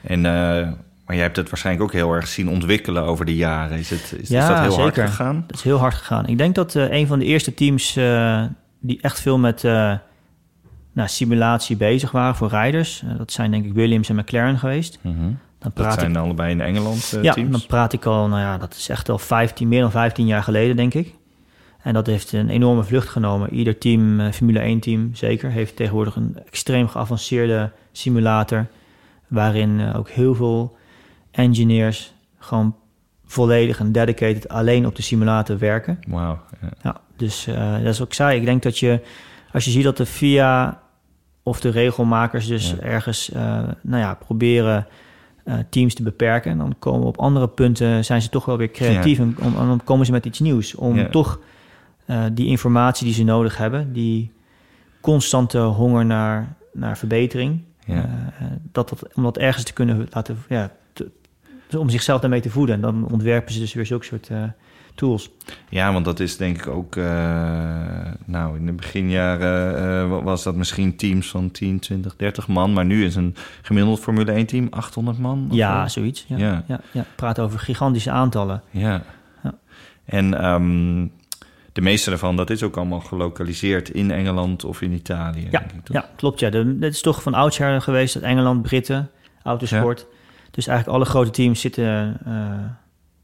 [0.00, 0.72] En, eh,
[1.08, 3.78] maar jij hebt het waarschijnlijk ook heel erg zien ontwikkelen over de jaren.
[3.78, 5.02] Is, het, is, Ja, is dat heel zeker.
[5.02, 5.44] hard gegaan?
[5.46, 6.26] Dat is heel hard gegaan.
[6.26, 8.44] Ik denk dat eh, een van de eerste teams eh,
[8.80, 9.94] die echt veel met eh,
[10.92, 13.02] nou, simulatie bezig waren voor rijders...
[13.18, 14.98] dat zijn denk ik Williams en McLaren geweest...
[15.00, 15.16] Mhm.
[15.20, 17.50] Dan Dat praat ik zijn allebei in Engeland ja, teams?
[17.50, 20.42] dan praat ik al, nou ja, dat is echt al 15, meer dan 15 jaar
[20.42, 21.14] geleden, denk ik.
[21.82, 23.54] En dat heeft een enorme vlucht genomen.
[23.54, 28.66] Ieder team, Formule 1 team zeker, heeft tegenwoordig een extreem geavanceerde simulator.
[29.28, 30.77] Waarin ook heel veel
[31.38, 32.76] engineers gewoon
[33.24, 35.98] volledig en dedicated alleen op de simulator werken.
[36.08, 36.38] Wauw.
[36.60, 36.68] Ja.
[36.82, 38.38] Ja, dus eh, dat is wat ik zei.
[38.38, 39.00] Ik denk dat je,
[39.52, 40.82] als je ziet dat de FIA
[41.42, 44.86] of de regelmakers dus ergens, eh, nou ja, proberen
[45.44, 48.70] eh, teams te beperken, en dan komen op andere punten, zijn ze toch wel weer
[48.70, 50.74] creatief en, om, dan komen ze met iets nieuws.
[50.74, 51.40] Om toch
[52.32, 54.32] die informatie die ze nodig hebben, die
[55.00, 57.62] constante honger naar, naar verbetering,
[58.72, 60.70] dat, dat, om dat ergens te kunnen laten, ja,
[61.68, 62.74] te- om zichzelf daarmee te voeden.
[62.74, 64.42] En dan ontwerpen ze dus weer zulke soort eh,
[64.94, 65.30] tools.
[65.68, 66.96] Ja, want dat is denk ik ook...
[66.96, 67.04] eh,
[68.24, 72.72] nou, in de beginjaren wa- was dat misschien teams van 10, 20, 30 man.
[72.72, 75.46] Maar nu is een gemiddeld Formule 1 team 800 man.
[75.50, 75.88] of Ja, wel?
[75.88, 76.24] zoiets.
[76.28, 76.64] Ja, Ja.
[76.66, 76.80] ja.
[76.92, 78.62] Ja, Praat over gigantische aantallen.
[78.70, 79.02] Ja.
[79.42, 79.54] Ja.
[80.04, 81.06] En ehm,
[81.72, 85.48] de meeste daarvan, dat is ook allemaal gelokaliseerd in Engeland of in Italië.
[85.50, 86.40] Ja, denk ik, ja klopt.
[86.40, 86.50] Ja.
[86.50, 89.10] De, het is toch van oudsher geweest dat Engeland, Britten,
[89.42, 90.06] autosport.
[90.58, 92.32] Dus eigenlijk alle grote teams zitten eh,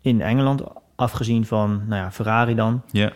[0.00, 0.62] in Engeland,
[0.94, 3.10] afgezien van nou ja, Ferrari dan, Ja.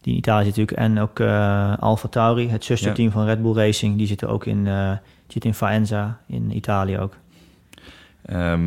[0.00, 0.78] die in Italië zit natuurlijk.
[0.88, 4.66] En ook eh Alfa Tauri, het zusterteam van Red Bull Racing, die zitten ook in,
[4.66, 4.90] eh
[5.28, 7.16] zit in Faenza, in Italië ook.
[8.24, 8.62] Ehm,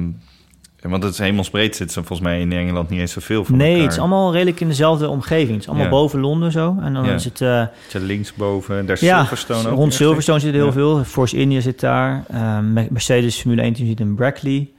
[0.82, 3.68] want het is hemelsbreed zit ze volgens mij in Engeland niet eens zoveel van Nee,
[3.70, 3.84] elkaar.
[3.84, 5.52] het is allemaal redelijk in dezelfde omgeving.
[5.52, 6.76] Het is allemaal boven Londen zo.
[6.82, 7.42] En dan is het...
[7.42, 9.76] eh, Tje, linksboven, daar Ja, Silverstone ook.
[9.78, 9.94] rond.
[9.94, 11.04] Silverstone zit er heel veel.
[11.04, 12.24] Force India zit daar.
[12.64, 14.70] Me- Mercedes Formule 1 team zit in Brackley.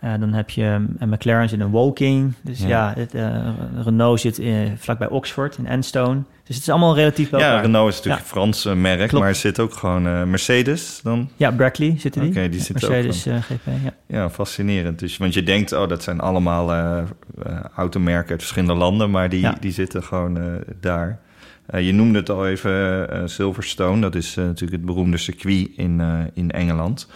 [0.00, 0.62] Eh, dan heb je
[0.98, 2.32] en McLaren zit in Woking.
[2.42, 2.68] Dus Ja.
[2.68, 3.48] ja, het, eh,
[3.84, 6.22] Renault zit in, vlakbij Oxford in Enstone.
[6.44, 7.62] Dus het is allemaal relatief bij Ja, elkaar.
[7.64, 8.28] Renault is natuurlijk Ja.
[8.28, 9.12] een Frans eh, merk, Klopt.
[9.18, 11.28] maar er zit ook gewoon eh, Mercedes dan.
[11.36, 12.30] Ja, Brackley zitten die.
[12.30, 13.92] Oké, die ook Mercedes eh, GP, ja.
[14.06, 14.98] Ja, fascinerend.
[14.98, 16.98] Dus, want je denkt, oh, dat zijn allemaal eh,
[17.44, 19.54] eh, automerken uit verschillende landen, maar die, Ja.
[19.60, 20.44] die zitten gewoon eh,
[20.80, 21.20] daar.
[21.70, 25.68] Eh, je noemde het al even eh, Silverstone, dat is eh, natuurlijk het beroemde circuit
[25.76, 27.08] in, eh, in Engeland.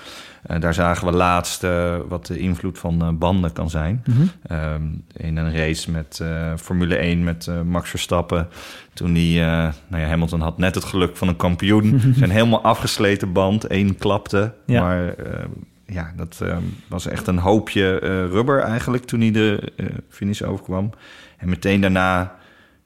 [0.43, 4.03] Eh, daar zagen we laatst eh, wat de invloed van eh, banden kan zijn.
[4.07, 4.23] Mhm.
[4.47, 4.83] Ehm,
[5.17, 8.49] in een race met eh, Formule 1 met eh, Max Verstappen.
[8.93, 9.47] Toen die, eh,
[9.89, 12.01] nou ja, Hamilton had net het geluk van een kampioen.
[12.17, 14.53] Zijn helemaal afgesleten band, één klapte.
[14.67, 14.81] Ja.
[14.81, 15.45] Maar eh,
[15.87, 16.57] ja, dat eh,
[16.89, 20.91] was echt een hoopje eh, rubber eigenlijk toen hij de eh, finish overkwam.
[21.39, 22.35] En meteen daarna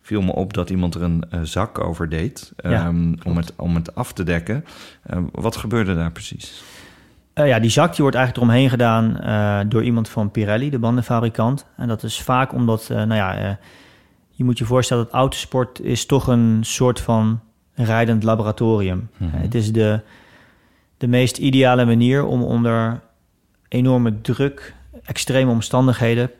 [0.08, 3.52] viel me op dat iemand er een eh, zak over deed Ja, ehm, om, het,
[3.56, 4.64] om het af te dekken.
[5.02, 6.62] Eh, wat gebeurde daar precies?
[7.32, 11.66] Eh, ja, die zak die wordt eigenlijk eromheen gedaan door iemand van Pirelli, de bandenfabrikant.
[11.76, 13.58] En dat is vaak omdat, nou ja,
[14.30, 17.40] je moet je voorstellen dat autosport is toch een soort van
[17.84, 19.10] rijdend laboratorium.
[19.18, 20.00] Eh, het is de,
[20.96, 23.00] de meest ideale manier om onder
[23.68, 26.30] enorme druk, extreme omstandigheden,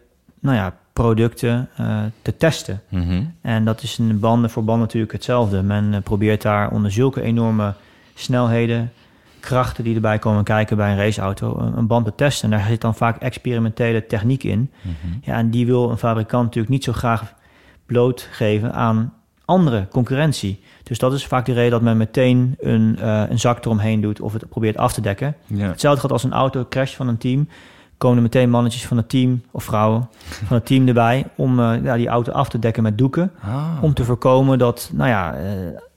[0.40, 2.82] nou ja, producten eh, te testen.
[2.88, 3.22] Mhm.
[3.40, 5.62] En dat is in banden voor banden natuurlijk hetzelfde.
[5.62, 7.74] Men eh, probeert daar onder zulke enorme
[8.14, 8.92] snelheden,
[9.40, 12.52] krachten die erbij komen kijken bij een raceauto, een, een band te testen.
[12.52, 14.70] En daar zit dan vaak experimentele techniek in.
[14.82, 15.18] Mhm.
[15.22, 17.34] Ja, en die wil een fabrikant natuurlijk niet zo graag
[17.86, 19.12] blootgeven aan
[19.44, 20.60] andere concurrentie.
[20.82, 24.20] Dus dat is vaak de reden dat men meteen een, eh, een zak eromheen doet
[24.20, 25.34] of het probeert af te dekken.
[25.46, 25.68] Ja.
[25.68, 27.48] Hetzelfde gaat als een autocrash van een team.
[27.98, 30.08] Komen er meteen mannetjes van het team of vrouwen
[30.46, 33.32] van het team erbij om eh, ja, die auto af te dekken met doeken.
[33.40, 33.78] Ah.
[33.80, 35.50] Om te voorkomen dat nou ja, eh,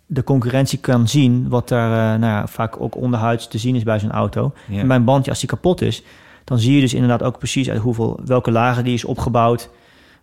[0.06, 3.84] de concurrentie kan zien wat er eh, nou ja, vaak ook onderhuids te zien is
[3.84, 4.54] bij zo'n auto.
[4.68, 4.80] Ja.
[4.80, 6.04] En bij een bandje, als die kapot is,
[6.44, 9.70] dan zie je dus inderdaad ook precies uit hoeveel, welke lagen die is opgebouwd,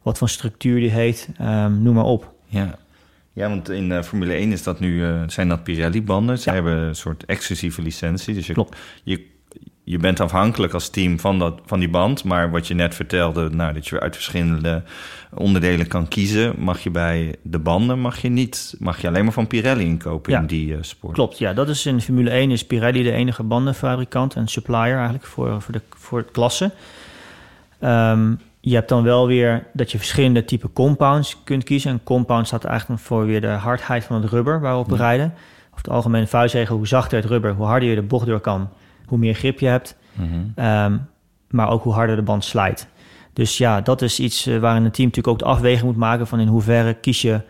[0.03, 2.33] wat voor structuur die heeft, ehm, noem maar op.
[2.47, 2.79] Ja.
[3.33, 6.37] Ja, want in Formule 1 is dat nu, zijn dat Pirelli-banden.
[6.41, 6.53] Ja.
[6.53, 8.35] hebben een soort exclusieve licentie.
[8.35, 8.77] Dus je, Klopt.
[9.05, 9.27] je,
[9.91, 12.25] je bent afhankelijk als team van, dat, van die band.
[12.25, 14.83] Maar wat je net vertelde, nou, dat je uit verschillende
[15.35, 16.55] onderdelen kan kiezen...
[16.59, 20.33] mag je bij de banden mag je niet, mag je alleen maar van Pirelli inkopen
[20.33, 20.41] Ja.
[20.41, 21.15] in die eh, sport.
[21.15, 25.25] Klopt, ja, dat is in Formule 1 is Pirelli de enige bandenfabrikant en supplier eigenlijk
[25.27, 26.71] voor, voor, de, voor het klasse.
[27.79, 31.91] Ehm, je hebt dan wel weer dat je verschillende type compounds kunt kiezen.
[31.93, 35.01] Een compound staat eigenlijk voor weer de hardheid van het rubber waarop we Ja.
[35.01, 35.35] rijden.
[35.75, 38.69] Of de algemene vuistregel, hoe zachter het rubber, hoe harder je de bocht door kan,
[39.09, 39.97] hoe meer grip je hebt.
[40.13, 40.27] Mhm.
[40.55, 40.97] Ehm,
[41.51, 42.87] maar ook hoe harder de band slijt.
[43.33, 46.27] Dus ja, dat is iets eh, waarin een team natuurlijk ook de afweging moet maken
[46.27, 47.41] van in hoeverre kies je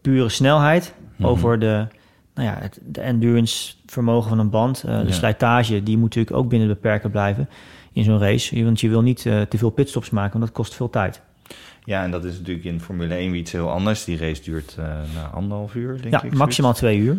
[0.00, 1.28] pure snelheid Mhm.
[1.28, 1.86] over de,
[2.34, 4.82] nou ja, het de endurance vermogen van een band.
[4.82, 5.12] Eh, de Ja.
[5.12, 7.48] slijtage, die moet natuurlijk ook binnen de beperken blijven
[7.92, 8.64] in zo'n race.
[8.64, 11.22] Want je wil niet eh, te veel pitstops maken, want dat kost veel tijd.
[11.84, 14.04] Ja, en dat is natuurlijk in Formule 1 weer iets heel anders.
[14.04, 14.76] Die race duurt
[15.14, 16.34] na anderhalf uur, denk ja, ik.
[16.34, 17.18] maximaal twee uur.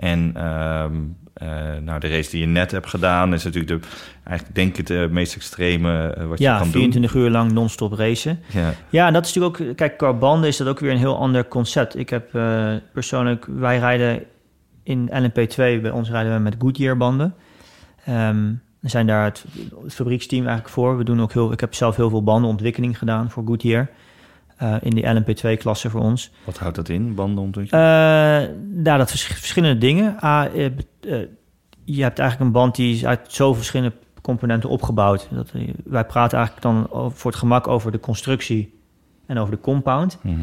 [0.00, 0.94] En ehm,
[1.32, 1.48] eh,
[1.82, 3.88] nou, de race die je net hebt gedaan is natuurlijk de,
[4.24, 8.40] eigenlijk denk ik het meest extreme eh, wat je kan 24 uur lang non-stop racen.
[8.52, 8.62] doen.
[8.62, 9.76] Ja, Ja, en dat is natuurlijk ook...
[9.76, 11.98] Kijk, qua banden is dat ook weer een heel ander concept.
[11.98, 13.46] Ik heb eh, persoonlijk...
[13.48, 14.22] Wij rijden
[14.82, 17.34] in LMP2, bij ons rijden we met Goodyear banden.
[18.04, 19.44] Ehm, we zijn daar het,
[19.82, 20.96] het fabrieksteam eigenlijk voor.
[20.96, 21.52] We doen ook heel...
[21.52, 23.88] Ik heb zelf heel veel bandenontwikkeling gedaan voor Goodyear.
[24.60, 26.30] Eh, in die LMP2-klasse voor ons.
[26.44, 27.84] wat houdt dat in, bandenontwikkeling?
[27.86, 30.16] Eh nou, dat vers- verschillende dingen.
[30.24, 30.70] A, eh,
[31.84, 35.28] je hebt eigenlijk een band die is uit zoveel verschillende componenten opgebouwd.
[35.30, 35.50] Dat,
[35.84, 38.78] wij praten eigenlijk dan over- voor het gemak over de constructie
[39.26, 40.18] en over de compound.
[40.22, 40.36] Mhm.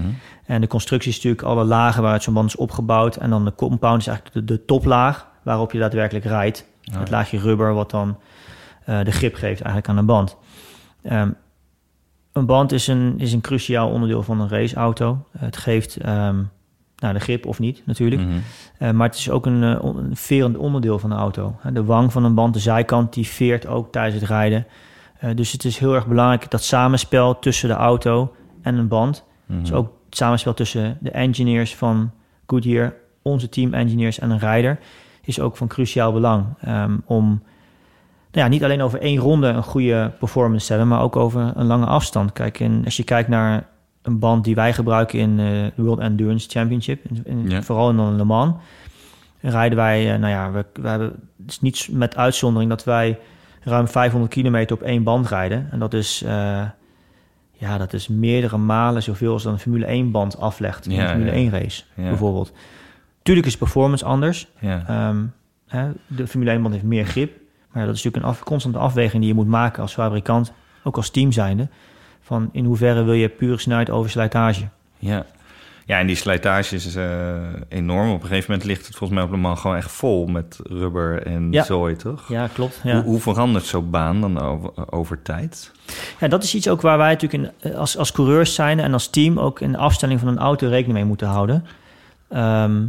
[0.45, 3.15] En de constructie is natuurlijk alle lagen waaruit zo'n band is opgebouwd.
[3.15, 6.65] En dan de compound is eigenlijk de, de toplaag waarop je daadwerkelijk rijdt.
[6.93, 8.17] Ah, Het laagje rubber wat dan
[8.85, 10.37] de grip geeft eigenlijk aan een band.
[11.03, 11.29] Ehm,
[12.37, 15.25] een band is een, is een cruciaal onderdeel van een raceauto.
[15.37, 16.37] Het geeft ehm,
[16.97, 18.21] nou, de grip of niet natuurlijk.
[18.21, 18.37] Mhm.
[18.77, 21.55] Eh, maar het is ook een, eh, een verend onderdeel van de auto.
[21.73, 24.65] De wang van een band, de zijkant, die veert ook tijdens het rijden.
[25.19, 29.25] Eh, dus het is heel erg belangrijk dat samenspel tussen de auto en een band.
[29.45, 32.11] Dus ook het samenspel tussen de engineers van
[32.47, 34.79] Goodyear, onze team engineers en een rijder
[35.21, 36.45] is ook van cruciaal belang.
[36.61, 37.41] Ehm, om
[38.31, 41.65] nou ja, niet alleen over één ronde een goede performance hebben, maar ook over een
[41.65, 42.33] lange afstand.
[42.33, 43.67] Kijk, en als je kijkt naar
[44.01, 47.61] een band die wij gebruiken in eh, de World Endurance Championship, in, in- Ja.
[47.61, 48.55] vooral in Le Mans,
[49.41, 51.07] rijden wij, eh, nou ja, we, we hebben,
[51.41, 53.19] het is niet met uitzondering dat wij
[53.61, 55.67] ruim 500 kilometer op één band rijden.
[55.71, 56.61] En dat is, eh,
[57.51, 61.01] ja, dat is meerdere malen zoveel als dan een Formule 1 band aflegt in Ja,
[61.01, 61.37] een Formule ja.
[61.37, 62.51] 1 race, bijvoorbeeld.
[63.23, 64.47] Tuurlijk is performance anders.
[64.87, 65.23] Ehm,
[65.67, 67.31] hè, de Formule 1 band heeft meer grip.
[67.77, 70.51] Maar ja, dat is natuurlijk een af, constante afweging die je moet maken als fabrikant,
[70.83, 71.67] ook als team zijnde.
[72.21, 74.67] Van in hoeverre wil je pure snelheid over slijtage.
[74.97, 75.25] Ja.
[75.85, 77.35] ja, en die slijtage is eh,
[77.69, 78.09] enorm.
[78.11, 80.59] Op een gegeven moment ligt het volgens mij op de man gewoon echt vol met
[80.63, 81.63] rubber en Ja.
[81.63, 82.27] zooi, toch?
[82.29, 82.79] Ja, klopt.
[82.83, 82.93] Ja.
[82.93, 85.71] Hoe, hoe verandert zo'n baan dan over, over tijd?
[86.19, 88.93] Ja, dat is iets ook waar wij natuurlijk in, eh, als, als coureurs zijn en
[88.93, 91.65] als team ook in de afstelling van een auto rekening mee moeten houden.
[92.29, 92.85] Ehm,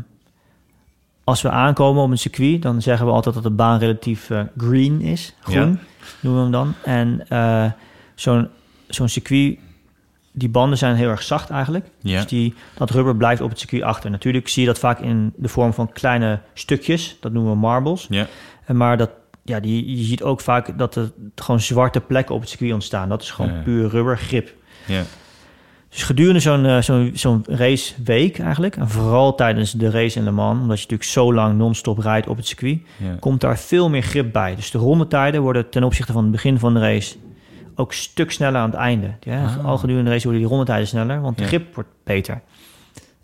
[1.29, 4.41] als we aankomen op een circuit, dan zeggen we altijd dat de baan relatief eh,
[4.57, 5.35] green is.
[5.41, 5.79] Groen
[6.21, 6.75] noemen we hem dan.
[6.85, 7.71] En eh,
[8.15, 8.49] zo'n
[8.87, 9.59] zo'n circuit,
[10.33, 11.87] die banden zijn heel erg zacht eigenlijk.
[12.01, 12.17] Ja.
[12.17, 14.11] Dus die, dat rubber blijft op het circuit achter.
[14.11, 17.17] Natuurlijk zie je dat vaak in de vorm van kleine stukjes.
[17.21, 18.07] Dat noemen we marbles.
[18.11, 18.27] Ja.
[18.65, 19.11] En maar dat,
[19.45, 23.09] ja, die, je ziet ook vaak dat er gewoon zwarte plekken op het circuit ontstaan.
[23.09, 24.55] Dat is gewoon puur rubber grip.
[24.87, 25.03] Ja.
[25.91, 30.31] Dus gedurende zo'n eh, zo'n zo'n raceweek eigenlijk, en vooral tijdens de race in Le
[30.31, 33.15] Mans, omdat je natuurlijk zo lang non-stop rijdt op het circuit, Ja.
[33.21, 34.55] komt daar veel meer grip bij.
[34.57, 37.17] Dus de rondetijden worden ten opzichte van het begin van de race
[37.75, 39.11] ook stuk sneller aan het einde.
[39.21, 39.65] Ja, Ah.
[39.65, 41.49] Al gedurende de race worden die rondetijden sneller, want de Ja.
[41.49, 42.41] grip wordt beter.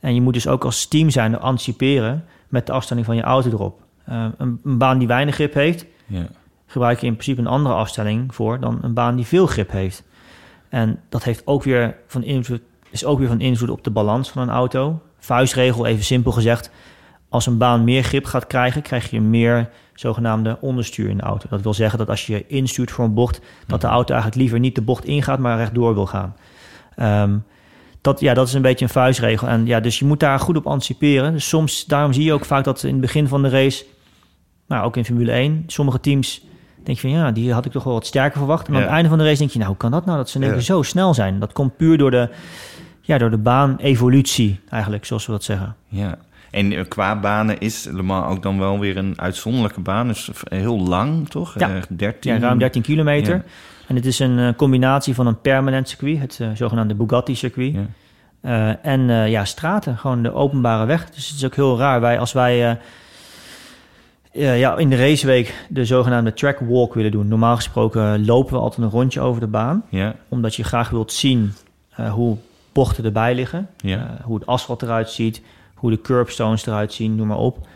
[0.00, 3.50] En je moet dus ook als team zijn anticiperen met de afstelling van je auto
[3.50, 3.80] erop.
[4.04, 6.26] Eh, een, een baan die weinig grip heeft, Ja.
[6.66, 10.02] gebruik je in principe een andere afstelling voor dan een baan die veel grip heeft.
[10.74, 12.60] En dat heeft ook weer van invloed,
[12.90, 15.00] is ook weer van invloed op de balans van een auto.
[15.18, 16.70] Vuistregel, even simpel gezegd.
[17.28, 21.46] Als een baan meer grip gaat krijgen, krijg je meer zogenaamde onderstuur in de auto.
[21.48, 24.58] Dat wil zeggen dat als je instuurt voor een bocht, dat de auto eigenlijk liever
[24.58, 26.36] niet de bocht ingaat, maar rechtdoor wil gaan.
[26.96, 27.38] Ehm,
[28.00, 29.48] dat, ja, dat is een beetje een vuistregel.
[29.48, 31.40] En ja, dus je moet daar goed op anticiperen.
[31.40, 33.84] Soms, daarom zie je ook vaak dat in het begin van de race,
[34.66, 36.44] nou ook in Formule 1, sommige teams
[36.84, 38.68] denk je van ja, die had ik toch wel wat sterker verwacht.
[38.68, 40.30] En aan het einde van de race denk je, nou hoe kan dat nou dat
[40.30, 40.60] ze Ja.
[40.60, 41.38] zo snel zijn?
[41.40, 42.28] Dat komt puur door de,
[43.00, 45.76] ja, door de baan-evolutie eigenlijk, zoals we dat zeggen.
[45.88, 46.18] Ja.
[46.50, 50.06] En eh, qua banen is Le Mans ook dan wel weer een uitzonderlijke baan.
[50.06, 51.58] Dus heel lang, toch?
[51.58, 51.68] Ja.
[51.74, 52.32] Eh, 13.
[52.34, 53.34] Ja, ruim 13 kilometer.
[53.34, 53.42] Ja.
[53.88, 57.74] En het is een eh, combinatie van een permanent circuit, het eh, zogenaamde Bugatti-circuit.
[57.74, 57.86] Ja.
[58.40, 61.10] Eh, en eh, ja, straten, gewoon de openbare weg.
[61.10, 62.00] Dus het is ook heel raar.
[62.00, 62.78] Wij, als wij
[64.34, 67.28] eh, ja, in de raceweek de zogenaamde track walk willen doen.
[67.28, 69.84] Normaal gesproken lopen we altijd een rondje over de baan.
[69.88, 70.14] Ja.
[70.28, 71.52] Omdat je graag wilt zien
[71.90, 72.36] eh, hoe
[72.72, 73.68] bochten erbij liggen.
[73.76, 73.98] Ja.
[73.98, 75.42] Eh, hoe het asfalt eruit ziet.
[75.74, 77.66] Hoe de curbstones eruit zien, noem maar op.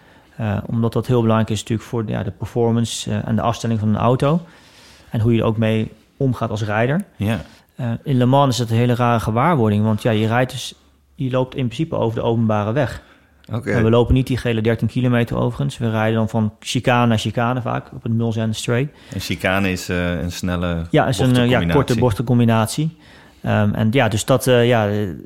[0.67, 3.89] Omdat dat heel belangrijk is natuurlijk voor de, ja, de performance en de afstelling van
[3.89, 4.41] een auto.
[5.11, 7.05] En hoe je er ook mee omgaat als rijder.
[7.17, 7.41] Ja.
[8.03, 9.85] In Le Mans is het een hele rare gewaarwording.
[9.85, 10.75] Want ja, je rijdt dus...
[11.15, 13.03] Je loopt in principe over de openbare weg.
[13.49, 15.79] En we lopen niet die gele 13 kilometer overigens.
[15.79, 18.93] We rijden dan van chicane naar chicane vaak op het Mulsanne Straight.
[19.13, 22.97] En chicane is eh, een snelle Ja, is een eh, ja, korte bochtencombinatie.
[23.43, 25.17] Ehm en ja, dus dat, eh, ja, het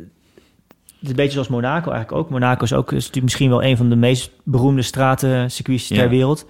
[1.00, 2.30] is een beetje zoals Monaco eigenlijk ook.
[2.30, 5.96] Monaco is ook is natuurlijk misschien wel een van de meest beroemde stratencircuits Ja.
[5.96, 6.46] ter wereld.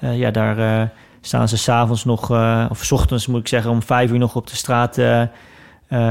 [0.00, 2.30] Eh, ja, daar staan ze s'avonds nog,
[2.70, 4.92] of 's ochtends moet ik zeggen, om vijf uur nog op de straat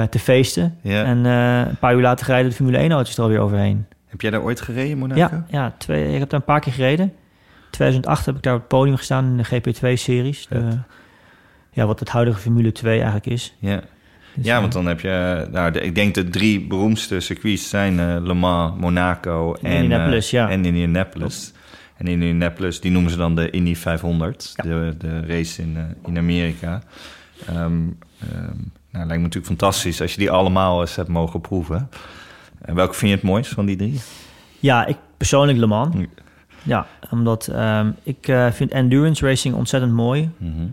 [0.10, 0.78] te feesten.
[0.82, 1.04] Ja.
[1.04, 3.86] En een paar uur later rijden de Formule 1-auto's er alweer overheen.
[4.12, 5.19] Heb jij daar ooit gereden, Monaco?
[5.19, 7.13] Ja, ja twee, ik heb daar een paar keer gereden.
[7.69, 10.47] 2008 heb ik daar op het podium gestaan in de GP2-series.
[11.74, 13.56] Ja, wat het huidige Formule 2 eigenlijk is.
[13.60, 13.82] Ja.
[14.36, 17.69] Dus, ja, eh, want dan heb je, nou, de- ik denk de drie beroemdste circuits
[17.69, 20.50] zijn eh, Le Mans, Monaco en Indianapolis, eh, ja.
[20.50, 21.54] En Indianapolis.
[21.97, 24.63] En Indianapolis, die noemen ze dan de Indy 500, Ja.
[24.63, 26.82] de, de race in, eh, in Amerika.
[27.47, 28.56] Ehm ehm,
[28.91, 31.89] nou, lijkt me natuurlijk fantastisch als je die allemaal eens hebt mogen proeven.
[32.62, 34.02] En welke vind je het mooist van die drie?
[34.60, 35.95] Ja, ik persoonlijk Le Mans.
[36.63, 40.30] Ja, omdat ehm, ik eh, vind endurance racing ontzettend mooi.
[40.38, 40.67] Mhm.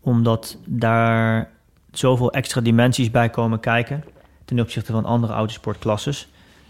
[0.00, 1.50] Omdat daar
[1.92, 4.04] zoveel extra dimensies bij komen kijken.
[4.44, 6.28] Ten opzichte van andere autosportklasses.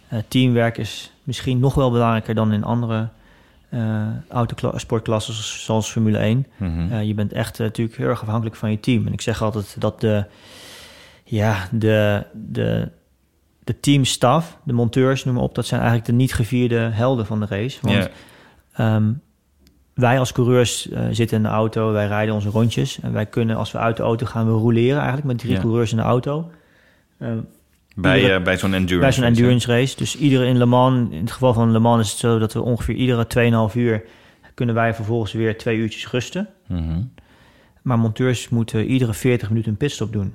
[0.09, 3.09] Eh, teamwerk is misschien nog wel belangrijker dan in andere
[3.69, 6.47] eh autosportklassen zoals Formule 1.
[6.57, 7.01] Mhm.
[7.01, 9.07] Je bent echt natuurlijk heel erg afhankelijk van je team.
[9.07, 10.25] En ik zeg altijd dat de,
[11.25, 12.89] ja, de, de,
[13.71, 17.41] de teamstaf, de monteurs, noem maar op, dat zijn eigenlijk de niet gevierde helden van
[17.41, 17.79] de race.
[17.83, 17.95] Want
[18.73, 19.13] ehm,
[19.95, 23.01] wij als coureurs eh, zitten in de auto, wij rijden onze rondjes.
[23.01, 25.91] En wij kunnen, als we uit de auto gaan, we roleren eigenlijk met drie coureurs
[25.91, 26.51] in de auto.
[27.19, 27.39] Ehm,
[27.95, 29.01] Bij, Iedere- eh, bij zo'n endurance.
[29.01, 29.97] bij zo'n endurance race.
[29.97, 32.53] Dus iedere in Le Mans, in het geval van Le Mans is het zo dat
[32.53, 34.03] we ongeveer iedere 2,5 uur
[34.55, 36.49] kunnen wij vervolgens weer twee uurtjes rusten.
[36.67, 37.03] Mhm.
[37.83, 40.35] Maar monteurs moeten iedere 40 minuten een pitstop doen.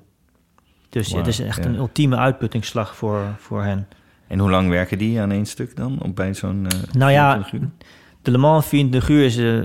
[1.03, 1.69] Dus het is echt ja.
[1.69, 3.87] een ultieme uitputtingsslag voor, voor hen.
[4.27, 6.01] En hoe lang werken die aan één stuk dan?
[6.01, 6.65] Op bij zo'n.
[6.69, 7.69] eh, Nou ja, 24 uur?
[8.21, 9.37] De Le Mans 24 uur is...
[9.37, 9.63] eh,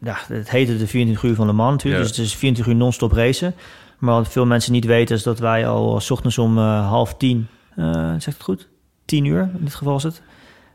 [0.00, 2.02] ja, het heette de 24 uur van Le Mans natuurlijk.
[2.02, 2.08] Ja.
[2.08, 3.54] Dus het is 24 uur non-stop racen.
[3.98, 7.14] Maar wat veel mensen niet weten is dat wij al s ochtends om eh, half
[7.16, 7.46] tien...
[7.76, 8.68] eh zeg ik het goed?
[9.04, 10.22] 10 uur, in dit geval is het.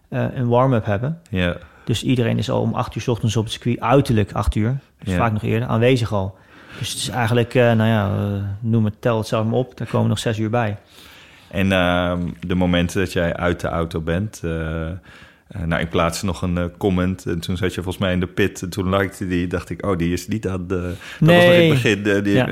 [0.10, 1.20] eh, een warm-up hebben.
[1.30, 1.58] Ja.
[1.86, 4.78] Dus iedereen is al om 8 uur 's ochtends op het circuit, uiterlijk 8 uur,
[5.04, 5.18] dus Ja.
[5.20, 6.38] vaak nog eerder, aanwezig al.
[6.78, 9.78] Dus het is eigenlijk, eh, nou ja, eh, noem het, tel het zelf maar op,
[9.78, 10.78] daar komen nog 6 uur bij.
[11.48, 14.42] En ehm, de momenten dat jij uit de auto bent.
[15.52, 17.26] Eh, nou, ik plaatste nog een eh, comment.
[17.26, 18.62] En toen zat je volgens mij in de pit.
[18.62, 19.48] En toen likte die.
[19.48, 20.94] Dacht ik, oh, die is niet aan de.
[21.20, 22.06] Dat was nog in het begin.
[22.06, 22.48] eh, die, Ja.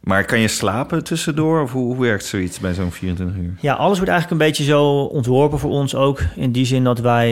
[0.00, 1.62] maar kan je slapen tussendoor?
[1.62, 3.54] Of hoe, hoe werkt zoiets bij zo'n 24 uur?
[3.60, 6.20] Ja, alles wordt eigenlijk een beetje zo ontworpen voor ons ook.
[6.36, 7.30] In die zin dat wij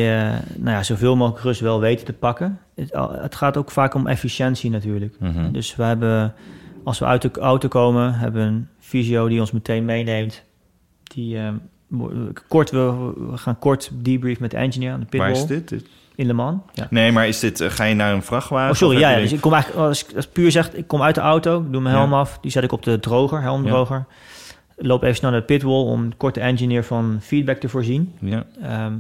[0.57, 2.59] nou ja, zoveel mogelijk rust wel weten te pakken.
[2.74, 5.16] Het, het gaat ook vaak om efficiëntie natuurlijk.
[5.20, 5.52] Mhm.
[5.52, 6.35] Dus we hebben,
[6.85, 10.44] als we uit de auto komen, hebben we een fysio die ons meteen meeneemt.
[11.02, 11.59] Die, eh, wo-
[12.49, 15.85] kort, we, we gaan kort debrief met de engineer aan de Waar pitwall is dit?
[16.14, 16.61] In Le Mans.
[16.72, 16.87] Ja.
[16.90, 18.70] Nee, maar is dit, eh, ga je naar een vrachtwagen?
[18.70, 20.87] Oh, sorry, ja, ja, dus ik kom eigenlijk, als ik als ik puur zeg, ik
[20.87, 22.16] kom uit de auto, doe mijn helm Ja.
[22.18, 24.07] af, die zet ik op de droger, helmdroger.
[24.77, 28.12] Loop even snel naar de pitwall om een korte engineer van feedback te voorzien.
[28.20, 28.44] Ja.
[28.62, 28.92] Ehm,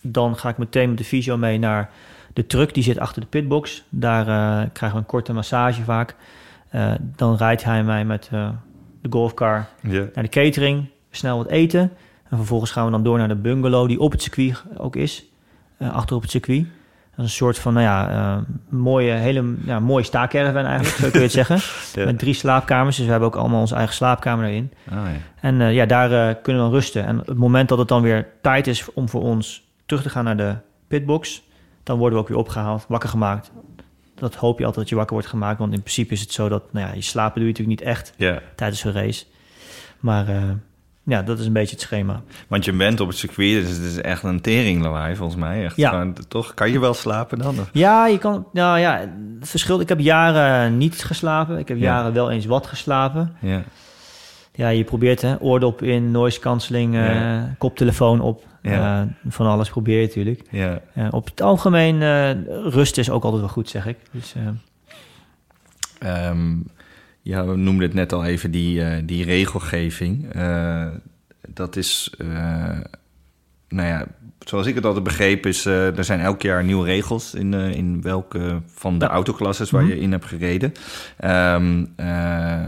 [0.00, 1.90] dan ga ik meteen met de fysio mee naar
[2.32, 3.84] de truck, die zit achter de pitbox.
[3.88, 6.14] Daar eh, krijgen we een korte massage vaak.
[6.68, 8.28] Eh, dan rijdt hij mij met
[9.02, 10.06] de golfcar ja.
[10.14, 11.92] naar de catering, snel wat eten.
[12.30, 15.24] En vervolgens gaan we dan door naar de bungalow die op het circuit ook is,
[15.76, 16.66] eh, achter op het circuit.
[17.10, 21.10] Dat is een soort van, nou ja, eh, mooie, hele ja, mooie staakerven eigenlijk, zo
[21.10, 21.58] kun je het zeggen.
[21.94, 22.04] Ja.
[22.04, 24.72] Met drie slaapkamers, dus we hebben ook allemaal onze eigen slaapkamer erin.
[24.88, 25.10] Ah, ja.
[25.40, 27.06] En eh, ja, daar kunnen we dan rusten.
[27.06, 30.08] En op het moment dat het dan weer tijd is om voor ons terug te
[30.08, 30.54] gaan naar de
[30.88, 31.42] pitbox,
[31.82, 33.50] dan worden we ook weer opgehaald, wakker gemaakt.
[34.14, 36.48] Dat hoop je altijd dat je wakker wordt gemaakt, want in principe is het zo
[36.48, 38.14] dat, nou ja, je slapen doe je natuurlijk niet echt
[38.56, 39.24] tijdens een race.
[40.00, 40.26] Maar
[41.04, 42.22] ja, dat is een beetje het schema.
[42.48, 45.64] Want je bent op het circuit, dus het is echt een teringlawaai volgens mij.
[45.64, 46.12] Echt, Ja.
[46.28, 46.54] toch?
[46.54, 47.58] Kan je wel slapen dan?
[47.60, 49.80] Of- Ja, je kan, nou ja, het verschilt.
[49.80, 51.58] Ik heb jaren niet geslapen.
[51.58, 51.82] Ik heb Ja.
[51.84, 53.32] jaren wel eens wat geslapen.
[53.40, 53.62] Ja.
[54.54, 58.46] Ja, je probeert hè, oordop in, noise cancelling, eh, koptelefoon op.
[58.62, 59.00] Ja.
[59.00, 60.42] Eh, van alles probeer je natuurlijk.
[60.50, 60.80] Ja.
[60.94, 62.00] Eh, op het algemeen,
[62.70, 63.96] rust is ook altijd wel goed, zeg ik.
[64.10, 64.34] Dus,
[65.98, 66.56] Ehm,
[67.30, 70.32] ja, we noemden het net al even, die, eh, die regelgeving.
[70.32, 70.86] Eh,
[71.48, 72.78] dat is, eh,
[73.68, 74.06] nou ja,
[74.38, 78.60] zoals ik het altijd begreep, is er zijn elk jaar nieuwe regels in, in welke
[78.74, 79.10] van de Ja.
[79.10, 79.90] autoklasses waar Mhm.
[79.92, 80.72] je in hebt gereden.
[81.16, 82.62] Ehm, eh,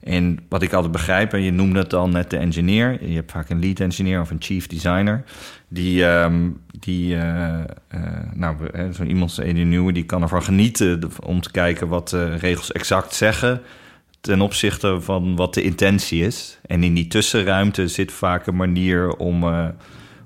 [0.00, 3.06] en wat ik altijd begrijp, en je noemde het al net de engineer.
[3.08, 5.24] Je hebt vaak een lead engineer of een chief designer.
[5.68, 7.16] Die, ehm, die
[8.34, 12.08] nou, we- hè, zo iemand Eddie Nieuwe, die kan ervan genieten om te kijken wat
[12.08, 13.60] de regels exact zeggen
[14.20, 16.58] ten opzichte van wat de intentie is.
[16.66, 19.68] En in die tussenruimte zit vaak een manier om, eh,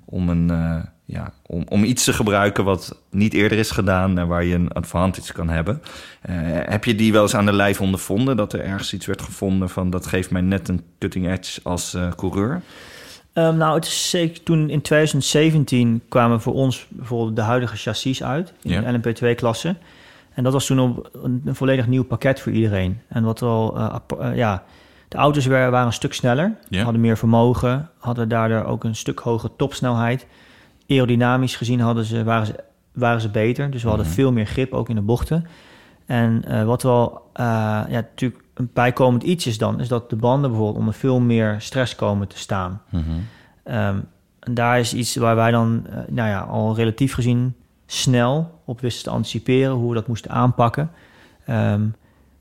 [0.04, 4.26] om, een, eh, ja, om, om iets te gebruiken wat niet eerder is gedaan en
[4.26, 5.82] waar je een advantage kan hebben.
[6.20, 8.36] Eh, heb je die wel eens aan de lijf ondervonden?
[8.36, 11.96] Dat er ergens iets werd gevonden van dat geeft mij net een cutting edge als
[12.16, 12.62] coureur?
[13.32, 18.22] Ehm, nou, het is zeker toen in 2017 kwamen voor ons bijvoorbeeld de huidige chassis
[18.22, 18.80] uit in Ja.
[18.80, 19.76] de LMP2-klasse.
[20.34, 23.00] En dat was toen op een, een volledig nieuw pakket voor iedereen.
[23.08, 24.62] En wat wel, eh, eh, ja,
[25.08, 26.82] de auto's waren, waren een stuk sneller, Ja.
[26.82, 30.26] hadden meer vermogen, hadden daardoor ook een stuk hogere topsnelheid.
[30.88, 32.54] Aerodynamisch gezien hadden ze, waren ze
[32.92, 33.70] waren ze beter.
[33.70, 34.14] Dus we hadden Mhm.
[34.14, 35.46] veel meer grip ook in de bochten.
[36.06, 39.80] En eh, wat wel ja, natuurlijk een bijkomend iets is dan...
[39.80, 42.82] is dat de banden bijvoorbeeld onder veel meer stress komen te staan.
[43.62, 43.96] Ehm,
[44.40, 47.54] en daar is iets waar wij dan nou ja, al relatief gezien
[47.86, 49.72] snel op wisten te anticiperen...
[49.72, 50.90] hoe we dat moesten aanpakken.
[51.46, 51.82] Ehm,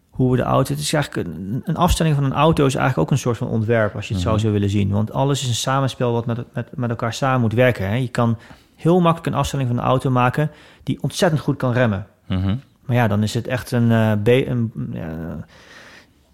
[0.09, 0.71] hoe we de auto...
[0.71, 3.47] Het is eigenlijk een, een afstelling van een auto is eigenlijk ook een soort van
[3.47, 3.95] ontwerp...
[3.95, 4.89] als je het zo zou willen zien.
[4.89, 7.87] Want alles is een samenspel wat met, met, met elkaar samen moet werken.
[7.87, 7.95] Hè?
[7.95, 8.37] Je kan
[8.75, 10.51] heel makkelijk een afstelling van een auto maken...
[10.83, 12.07] die ontzettend goed kan remmen.
[12.27, 12.55] Mhm.
[12.85, 14.71] Maar ja, dan is het echt een, eh, een,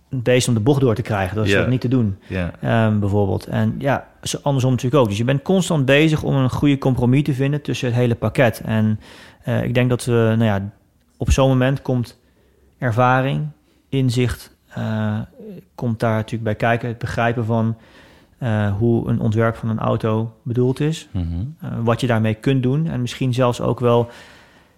[0.09, 1.35] een beest om de bocht door te krijgen.
[1.35, 2.17] Dat is dat niet te doen,
[2.59, 3.45] ehm, bijvoorbeeld.
[3.45, 4.07] En ja,
[4.41, 5.09] andersom natuurlijk ook.
[5.09, 8.61] Dus je bent constant bezig om een goede compromis te vinden tussen het hele pakket.
[8.65, 8.99] En
[9.43, 10.71] eh, ik denk dat we, nou ja,
[11.17, 12.19] op zo'n moment komt
[12.77, 13.47] ervaring,
[13.89, 15.19] inzicht, eh,
[15.75, 16.87] komt daar natuurlijk bij kijken.
[16.87, 17.77] Het begrijpen van
[18.37, 21.07] eh, hoe een ontwerp van een auto bedoeld is.
[21.11, 21.83] Mhm.
[21.83, 22.87] Wat je daarmee kunt doen.
[22.87, 24.09] En misschien zelfs ook wel,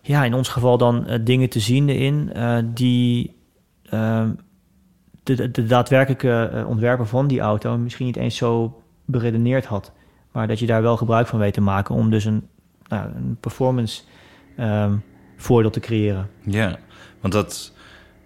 [0.01, 2.31] ja, in ons geval dan dingen te zien erin
[2.73, 3.35] die
[3.89, 4.29] ehm,
[5.35, 9.91] de, de, daadwerkelijke eh, ontwerper van die auto misschien niet eens zo beredeneerd had.
[10.31, 12.47] Maar dat je daar wel gebruik van weet te maken om dus een,
[12.87, 14.01] nou, een performance
[14.57, 14.93] ehm,
[15.37, 16.29] voordeel te creëren.
[16.43, 16.77] Ja,
[17.21, 17.73] want dat,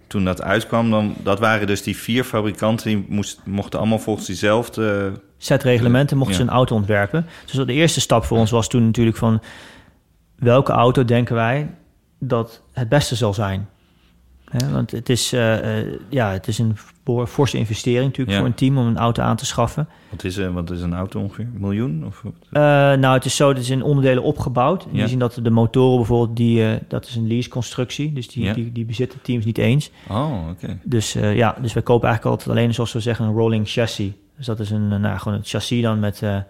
[0.06, 2.86] toen dat uitkwam, dan, dat waren dus die vier fabrikanten...
[2.86, 5.12] die moest, mochten allemaal volgens diezelfde...
[5.38, 6.42] Set reglementen mochten Ja.
[6.42, 7.26] ze een auto ontwerpen.
[7.46, 9.42] Dus de eerste stap voor ons was toen natuurlijk van...
[10.36, 11.74] welke auto denken wij
[12.18, 13.68] dat het beste zal zijn?
[14.70, 16.76] Want het is, eh, eh, ja, het is een
[17.26, 18.36] forse investering natuurlijk Ja.
[18.38, 19.88] voor een team om een auto aan te schaffen.
[20.10, 21.44] Wat is, eh, wat is een auto ongeveer?
[21.44, 22.06] Een miljoen?
[22.06, 24.82] Of, nou, het is zo, het is in onderdelen opgebouwd.
[24.84, 24.98] In Ja.
[24.98, 28.12] die zin dat de motoren bijvoorbeeld, die, dat is een lease-constructie.
[28.12, 28.52] Dus die, Ja.
[28.52, 29.90] die, die bezitten teams niet eens.
[30.08, 30.78] oh, oké.
[30.84, 34.10] Dus ja, dus wij kopen eigenlijk altijd alleen, zoals we zeggen, een rolling chassis.
[34.36, 36.46] Dus dat is een, nou, gewoon een chassis dan met Ja.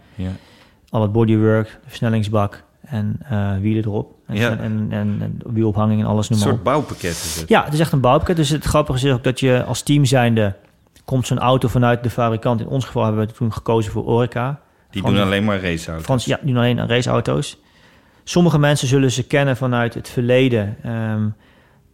[0.88, 3.18] al het bodywork, versnellingsbak en
[3.60, 4.14] wielen erop.
[4.26, 4.50] En, Ja.
[4.50, 6.72] en, en, en wielophanging en alles Een noem maar soort op.
[6.72, 7.48] bouwpakket is het.
[7.48, 8.36] Ja, het is echt een bouwpakket.
[8.36, 10.54] Dus het grappige is ook dat je als team zijnde...
[11.04, 12.60] komt zo'n auto vanuit de fabrikant.
[12.60, 14.60] In ons geval hebben we toen gekozen voor Orica.
[14.90, 16.04] Die Frans- doen alleen maar raceauto's.
[16.04, 17.58] Frans, ja, die doen alleen raceauto's.
[18.24, 20.76] Sommige mensen zullen ze kennen vanuit het verleden.
[20.82, 21.22] Ehm,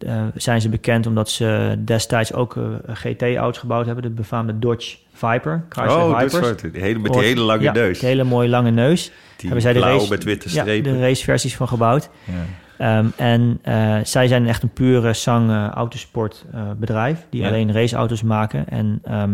[0.05, 2.63] eh, zijn ze bekend omdat ze destijds ook eh,
[2.95, 4.03] GT-auto's gebouwd hebben.
[4.03, 6.47] De befaamde Dodge Viper, Chrysler Oh, Vipers.
[6.47, 6.73] soort.
[6.73, 7.99] Die hele, met die hele lange ja, neus.
[7.99, 9.03] die hele mooie lange neus.
[9.35, 12.09] Die hebben zij de blauw race- met witte Ja, de raceversies van gebouwd.
[12.23, 12.33] Ja.
[12.77, 17.71] Ehm, en eh, zij zijn echt een pure Sang eh, autosport eh, bedrijf die alleen
[17.73, 18.69] raceauto's maken.
[18.69, 19.33] En ehm,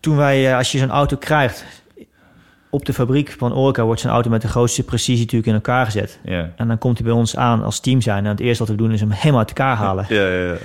[0.00, 1.64] toen wij, als je zo'n auto krijgt,
[2.78, 5.84] op de fabriek van Orica wordt zo'n auto met de grootste precisie natuurlijk in elkaar
[5.84, 6.18] gezet.
[6.24, 6.50] Ja.
[6.56, 8.24] En dan komt hij bij ons aan als team zijn.
[8.24, 10.06] En het eerste wat we doen is hem helemaal uit elkaar halen.
[10.08, 10.56] Ja, ja,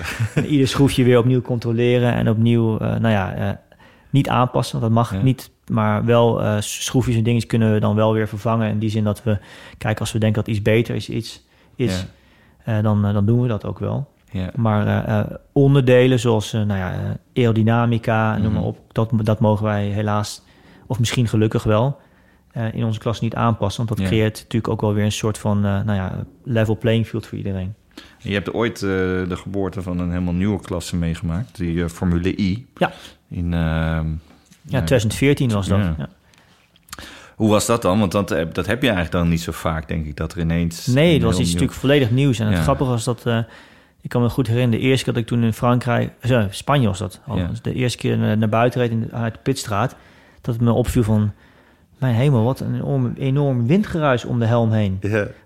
[0.54, 3.48] ieder schroefje weer opnieuw controleren en opnieuw, eh, nou ja, eh,
[4.10, 5.50] niet aanpassen, want dat mag niet.
[5.70, 8.70] Maar wel eh, schroefjes en dingetjes kunnen we dan wel weer vervangen.
[8.70, 9.38] In die zin dat we,
[9.78, 11.46] kijken als we denken dat iets beter is, iets
[11.76, 12.06] is,
[12.82, 14.08] dan, dan doen we dat ook wel.
[14.30, 14.50] Ja.
[14.54, 16.92] Maar onderdelen zoals nou ja,
[17.34, 18.68] aerodynamica, noem maar Mhm.
[18.68, 20.42] op, dat, dat mogen wij helaas,
[20.86, 21.96] of misschien gelukkig wel,
[22.54, 23.86] eh, in onze klas niet aanpassen.
[23.86, 24.12] Want dat Ja.
[24.14, 27.38] creëert natuurlijk ook wel weer een soort van eh, nou ja, level playing field voor
[27.38, 27.74] iedereen.
[28.18, 28.88] Je hebt ooit eh,
[29.28, 31.56] de geboorte van een helemaal nieuwe klasse meegemaakt.
[31.56, 32.66] Die Formule I.
[32.76, 32.92] Ja.
[33.28, 34.06] In, ehm,
[34.66, 35.78] Ja, 2014 was dat.
[35.78, 36.08] Ja.
[37.34, 37.98] Hoe was dat dan?
[37.98, 40.86] Want dat, dat heb je eigenlijk dan niet zo vaak, denk ik, dat er ineens...
[40.86, 42.38] Nee, dat was iets nieuw- natuurlijk volledig nieuws.
[42.38, 43.24] En het grappige was dat,
[44.00, 46.86] ik kan me goed herinneren, de eerste keer dat ik toen in Frankrijk, eh, Spanje
[46.86, 47.50] was dat, al, Ja.
[47.62, 49.96] de eerste keer naar, buiten reed in uit de pitstraat,
[50.40, 51.32] dat het me opviel van,
[52.04, 55.00] mijn hemel, wat een enorm, enorm windgeruis om de helm heen.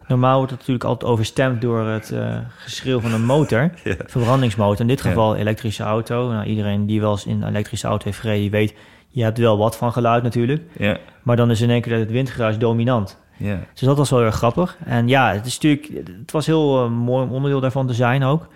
[0.06, 3.70] Normaal wordt het natuurlijk altijd overstemd door het eh, geschreeuw van een motor,
[4.14, 4.80] verbrandingsmotor.
[4.80, 6.30] In dit geval elektrische auto.
[6.30, 8.74] Nou, iedereen die wel eens in een elektrische auto heeft gereden, die weet,
[9.09, 10.62] je hebt wel wat van geluid natuurlijk.
[10.78, 13.18] ja, Maar dan is in één keer het windgeruis dominant.
[13.36, 13.59] ja.
[13.72, 14.76] Dus dat was wel heel grappig.
[14.84, 18.22] En ja, het, is natuurlijk, het was heel eh, mooi om onderdeel daarvan te zijn
[18.22, 18.48] ook.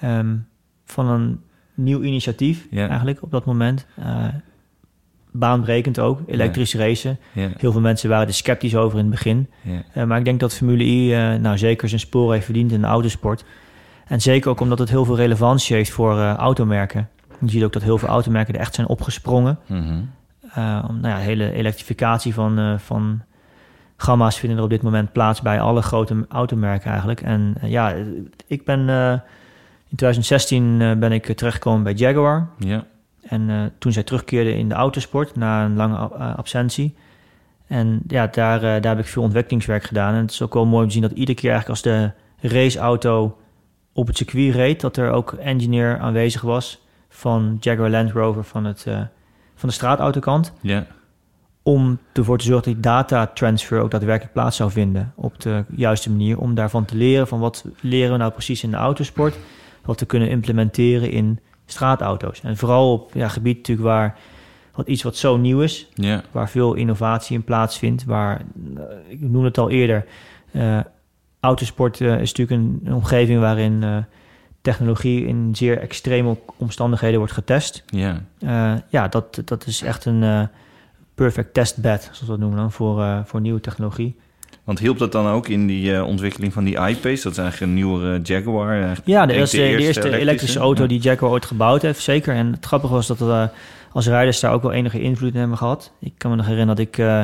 [0.00, 0.36] Ehm,
[0.84, 1.40] van een
[1.74, 3.86] nieuw initiatief eigenlijk op dat moment.
[3.96, 4.24] Eh,
[5.32, 7.18] baanbrekend ook, elektrisch racen.
[7.32, 9.48] Heel veel mensen waren er sceptisch over in het begin.
[9.92, 12.80] Eh, maar ik denk dat Formule I eh, nou, zeker zijn sporen heeft verdiend in
[12.80, 13.44] de autosport.
[14.06, 17.08] En zeker ook omdat het heel veel relevantie heeft voor eh, automerken.
[17.40, 19.58] Je ziet ook dat heel veel automerken er echt zijn opgesprongen.
[20.88, 23.22] Om, nou ja, hele elektrificatie van, van
[23.96, 27.20] gamma's vinden er op dit moment plaats bij alle grote automerken eigenlijk.
[27.20, 27.94] En ja,
[28.46, 28.88] ik ben
[29.90, 32.48] in 2016 eh, ben ik terechtgekomen bij Jaguar.
[32.58, 32.84] ja.
[33.22, 36.94] En eh, toen zij terugkeerde in de autosport na een lange eh, absentie.
[37.66, 40.14] En ja, daar, eh, daar heb ik veel ontwikkelingswerk gedaan.
[40.14, 42.10] En het is ook wel mooi om te zien dat iedere keer eigenlijk als de
[42.48, 43.38] raceauto
[43.92, 48.64] op het circuit reed, dat er ook engineer aanwezig was van Jaguar Land Rover van,
[48.64, 48.82] het,
[49.54, 50.86] van de straatautokant ja.
[51.62, 55.64] om ervoor te zorgen dat die data transfer ook daadwerkelijk plaats zou vinden op de
[55.76, 56.38] juiste manier.
[56.38, 59.36] Om daarvan te leren van wat leren we nou precies in de autosport,
[59.84, 61.40] wat we kunnen implementeren in
[61.70, 62.40] straatauto's.
[62.40, 64.18] En vooral op ja, gebied natuurlijk waar
[64.74, 66.22] wat iets wat zo nieuw is, Ja.
[66.30, 68.42] waar veel innovatie in plaatsvindt, waar,
[68.76, 70.06] eh, ik noemde het al eerder,
[70.52, 70.80] eh,
[71.40, 74.04] autosport eh, is natuurlijk een, een omgeving waarin
[74.60, 77.84] technologie in zeer extreme omstandigheden wordt getest.
[77.86, 78.20] Ja.
[78.88, 80.48] Ja, dat, dat is echt een
[81.14, 84.16] perfect testbed, zoals we dat noemen dan, voor, voor nieuwe technologie.
[84.70, 87.22] Want hielp dat dan ook in die eh, ontwikkeling van die I-Pace?
[87.22, 88.72] Dat is eigenlijk een nieuwere Jaguar.
[88.72, 89.06] eigenlijk.
[89.06, 90.88] Ja, de eerste, de eerste elektrische, auto Ja.
[90.88, 92.34] die Jaguar ooit gebouwd heeft, zeker.
[92.34, 93.48] En het grappige was dat we eh,
[93.92, 95.92] als rijders daar ook wel enige invloed in hebben gehad.
[96.00, 97.22] Ik kan me nog herinneren dat ik eh,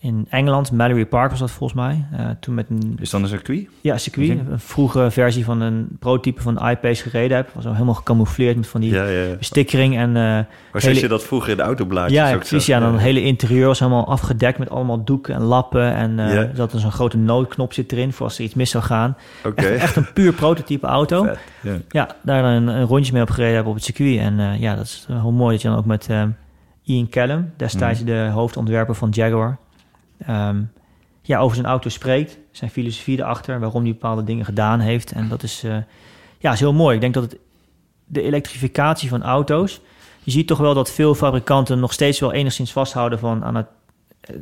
[0.00, 3.28] in Engeland, Mallory Park was dat volgens mij, eh, toen met een Is dan een
[3.28, 3.68] circuit?
[3.80, 4.50] ja, circuit, Oké.
[4.52, 7.50] een vroege versie van een prototype van de iPace gereden heb.
[7.54, 10.12] Was al helemaal gecamoufleerd met van die Ja, en...
[10.12, 12.66] Maar hele- zoals je dat vroeger in de autoblaadjes ja, precies.
[12.66, 15.94] Ja, dan het hele interieur was helemaal afgedekt met allemaal doeken en lappen.
[15.94, 16.40] En eh Ja.
[16.40, 19.16] er zat een grote noodknop zit erin voor als er iets mis zou gaan.
[19.44, 19.62] Oké.
[19.66, 21.22] Echt, echt een puur prototype auto.
[21.24, 21.76] Vet, ja.
[21.88, 24.18] Ja, daar dan een, een rondje mee op gereden hebben op het circuit.
[24.18, 26.08] En ja, dat is heel mooi dat je dan ook met
[26.82, 28.08] Ian Callum, destijds Mhm.
[28.08, 29.58] de hoofdontwerper van Jaguar,
[30.18, 30.62] ehm,
[31.22, 32.38] ja, over zijn auto spreekt.
[32.50, 35.12] Zijn filosofie erachter, waarom hij bepaalde dingen gedaan heeft.
[35.12, 35.76] En dat is, eh,
[36.38, 36.94] ja, is heel mooi.
[36.94, 37.38] Ik denk dat het,
[38.06, 39.80] de elektrificatie van auto's...
[40.22, 43.66] Je ziet toch wel dat veel fabrikanten nog steeds wel enigszins vasthouden van aan het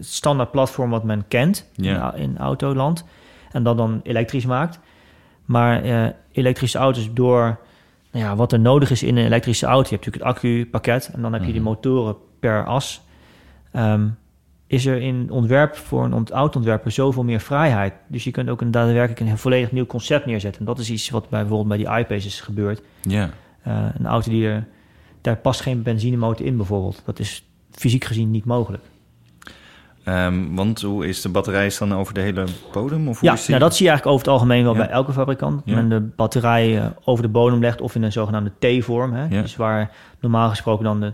[0.01, 2.14] standaard platform wat men kent Ja.
[2.14, 3.05] in, in autoland.
[3.53, 4.79] En dat dan elektrisch maakt.
[5.45, 7.59] Maar eh, elektrische auto's door
[8.12, 9.89] nou ja, wat er nodig is in een elektrische auto.
[9.89, 11.68] Je hebt natuurlijk het accupakket en dan heb je de Mhm.
[11.68, 13.01] motoren per as.
[13.72, 14.09] Ehm,
[14.67, 17.93] is er in ontwerp voor een ont autoontwerper zoveel meer vrijheid.
[18.07, 20.61] Dus je kunt ook een daadwerkelijk een volledig nieuw concept neerzetten.
[20.61, 22.83] En dat is iets wat bij, bijvoorbeeld bij die iPace is gebeurd.
[23.03, 23.31] Ja.
[23.62, 24.67] Eh, een auto die er,
[25.21, 27.03] daar past geen benzinemotor in bijvoorbeeld.
[27.05, 28.83] Dat is fysiek gezien niet mogelijk.
[30.05, 33.09] Ehm, want hoe is de batterij dan over de hele bodem?
[33.09, 33.49] Of hoe Ja, is die?
[33.49, 34.79] nou, dat zie je eigenlijk over het algemeen wel Ja.
[34.79, 35.62] bij elke fabrikant.
[35.64, 35.75] Ja.
[35.75, 39.12] Men de batterij eh, over de bodem legt of in een zogenaamde T-vorm.
[39.12, 39.27] Hè?
[39.37, 39.43] Ja.
[39.43, 39.91] Dus waar
[40.21, 41.12] normaal gesproken dan de,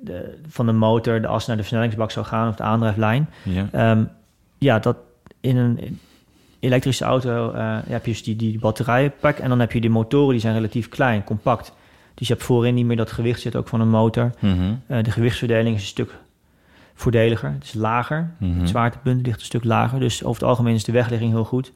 [0.00, 3.28] de, van de motor de as naar de versnellingsbak zou gaan of de aandrijflijn.
[3.42, 3.68] Ja.
[3.72, 4.04] Ehm,
[4.58, 4.96] ja, dat
[5.40, 5.98] in een
[6.58, 10.30] elektrische auto eh, heb je dus die, die batterijpak en dan heb je die motoren
[10.30, 11.72] die zijn relatief klein, compact.
[12.14, 14.30] Dus je hebt voorin niet meer dat gewicht zit ook van een motor.
[14.38, 14.74] Mhm.
[14.86, 16.14] Eh, de gewichtsverdeling is een stuk
[16.94, 17.52] voordeliger.
[17.52, 18.30] Het is lager.
[18.38, 18.58] Mhm.
[18.58, 20.00] Het zwaartepunt ligt een stuk lager.
[20.00, 21.72] Dus over het algemeen is de wegligging heel goed.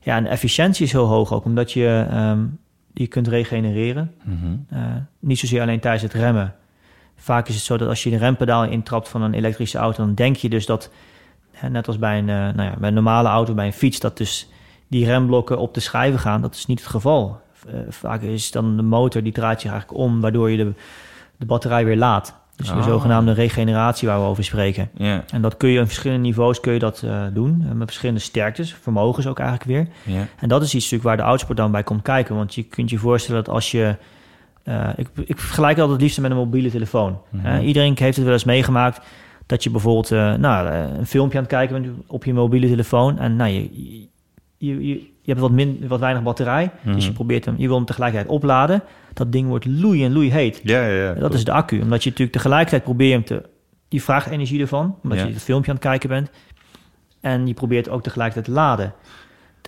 [0.00, 2.44] Ja, en de efficiëntie is heel hoog ook, omdat je, ehm,
[2.92, 4.12] je kunt regenereren.
[4.22, 4.56] Mhm.
[4.68, 4.80] Eh,
[5.18, 6.54] niet zozeer alleen tijdens het remmen.
[7.16, 10.14] Vaak is het zo dat als je de rempedaal intrapt van een elektrische auto, dan
[10.14, 10.90] denk je dus dat,
[11.70, 14.16] net als bij een, eh, nou ja, bij een normale auto, bij een fiets, dat
[14.16, 14.48] dus
[14.88, 16.40] die remblokken op de schijven gaan.
[16.40, 17.40] Dat is niet het geval.
[17.68, 20.72] Eh, vaak is dan de motor die draait zich eigenlijk om, waardoor je de,
[21.36, 22.34] de batterij weer laat.
[22.56, 22.84] Dus de Ah.
[22.84, 24.90] zogenaamde regeneratie waar we over spreken.
[25.32, 27.64] En dat kun je op verschillende niveaus kun je dat eh, doen.
[27.74, 30.14] met verschillende sterktes, vermogens ook eigenlijk weer.
[30.38, 32.34] En dat is iets natuurlijk waar de autosport dan bij komt kijken.
[32.36, 33.96] Want je kunt je voorstellen dat als je...
[34.66, 37.18] eh, ik, ik vergelijk het altijd het liefst met een mobiele telefoon.
[37.30, 37.60] Mhm.
[37.60, 39.00] Iedereen heeft het wel eens meegemaakt...
[39.46, 42.66] dat je bijvoorbeeld eh, nou, eh, een filmpje aan het kijken bent op je mobiele
[42.68, 43.18] telefoon...
[43.18, 43.60] en nou, je,
[44.58, 46.70] je, je, je hebt wat, min, wat weinig batterij...
[46.82, 47.16] dus je Mhm.
[47.16, 48.82] probeert hem, je wil hem tegelijkertijd opladen.
[49.12, 50.60] Dat ding wordt loei en loei heet.
[50.62, 51.12] Ja, ja, ja.
[51.14, 51.80] Dat is de accu.
[51.80, 53.48] Omdat je natuurlijk tegelijkertijd probeert hem te...
[53.88, 55.24] Je vraagt energie ervan, omdat Ja.
[55.26, 56.30] je het filmpje aan het kijken bent.
[57.20, 58.92] En je probeert ook tegelijkertijd te laden.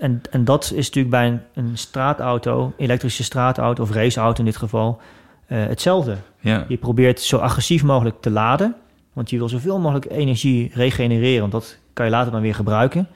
[0.01, 4.57] En, en dat is natuurlijk bij een, een straatauto, elektrische straatauto of raceauto in dit
[4.57, 5.01] geval,
[5.47, 6.17] eh, hetzelfde.
[6.41, 6.65] Ja.
[6.69, 8.75] Je probeert zo agressief mogelijk te laden,
[9.13, 13.09] want je wil zoveel mogelijk energie regenereren, want dat kan je later dan weer gebruiken.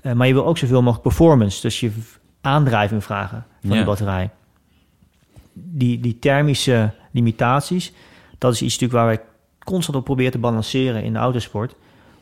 [0.00, 1.90] Eh, maar je wil ook zoveel mogelijk performance, dus je
[2.40, 3.78] aandrijving vragen van Ja.
[3.78, 4.30] de batterij.
[5.52, 7.92] Die, die thermische limitaties,
[8.38, 9.24] dat is iets natuurlijk waar wij
[9.64, 11.74] constant op proberen te balanceren in de autosport.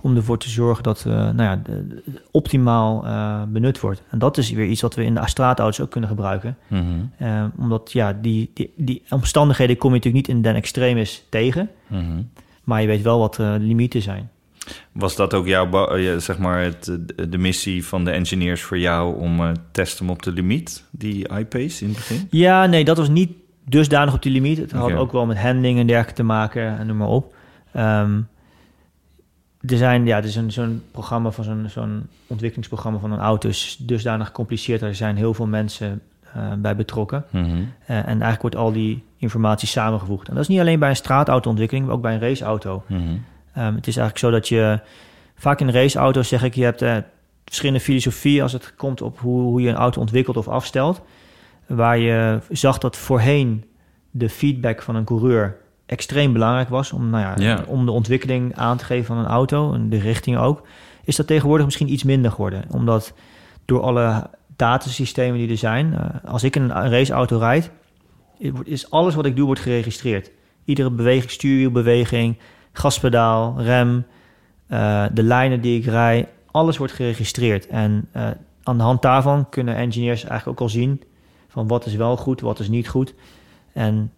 [0.06, 4.02] Om ervoor te zorgen dat eh, nou ja, de- optimaal eh, benut wordt.
[4.10, 6.56] En dat is weer iets wat we in de straatauto's ook kunnen gebruiken.
[6.66, 6.82] Mhm.
[7.18, 11.70] Eh, omdat ja, die, die, die omstandigheden kom je natuurlijk niet in den extremis tegen.
[11.86, 12.22] Mhm.
[12.64, 14.30] Maar je weet wel wat de limieten zijn.
[14.92, 15.88] Was dat ook jouw,
[16.18, 16.98] zeg maar, het,
[17.30, 21.88] de, missie van de engineers voor jou om testen op de limiet, die iPace in
[21.88, 22.26] het begin?
[22.30, 23.32] Ja, nee, dat was niet
[23.64, 24.58] dusdanig op die limiet.
[24.58, 27.34] Het had ook wel met handling en dergelijke te maken en noem maar op.
[27.72, 28.20] Ehm,
[29.66, 33.48] er zijn, ja, er is een, zo'n programma van zo'n, zo'n ontwikkelingsprogramma van een auto
[33.48, 34.82] is dusdanig gecompliceerd.
[34.82, 36.02] Er zijn heel veel mensen
[36.34, 37.24] eh, bij betrokken.
[37.30, 37.46] Mhm.
[37.86, 40.28] Eh, en eigenlijk wordt al die informatie samengevoegd.
[40.28, 42.82] En dat is niet alleen bij een straatauto-ontwikkeling, maar ook bij een raceauto.
[42.86, 43.02] Mhm.
[43.52, 44.80] Ehm, het is eigenlijk zo dat je
[45.34, 46.96] vaak in raceauto's zeg ik, je hebt eh,
[47.44, 51.02] verschillende filosofieën als het komt op hoe, hoe je een auto ontwikkelt of afstelt.
[51.66, 53.64] Waar je zag dat voorheen
[54.10, 55.56] de feedback van een coureur
[55.86, 59.72] extreem belangrijk was om, nou ja, om de ontwikkeling aan te geven van een auto
[59.72, 60.66] en de richting ook,
[61.04, 62.64] is dat tegenwoordig misschien iets minder geworden.
[62.70, 63.14] Omdat
[63.64, 67.70] door alle datasystemen die er zijn, eh, als ik in een raceauto rijd,
[68.64, 70.30] is alles wat ik doe wordt geregistreerd.
[70.64, 72.38] Iedere beweging, stuurwielbeweging,
[72.72, 74.06] gaspedaal, rem,
[74.66, 77.66] eh, de lijnen die ik rij, alles wordt geregistreerd.
[77.66, 78.28] En eh,
[78.62, 81.02] aan de hand daarvan kunnen engineers eigenlijk ook al zien
[81.48, 83.14] van wat is wel goed, wat is niet goed.
[83.72, 84.12] En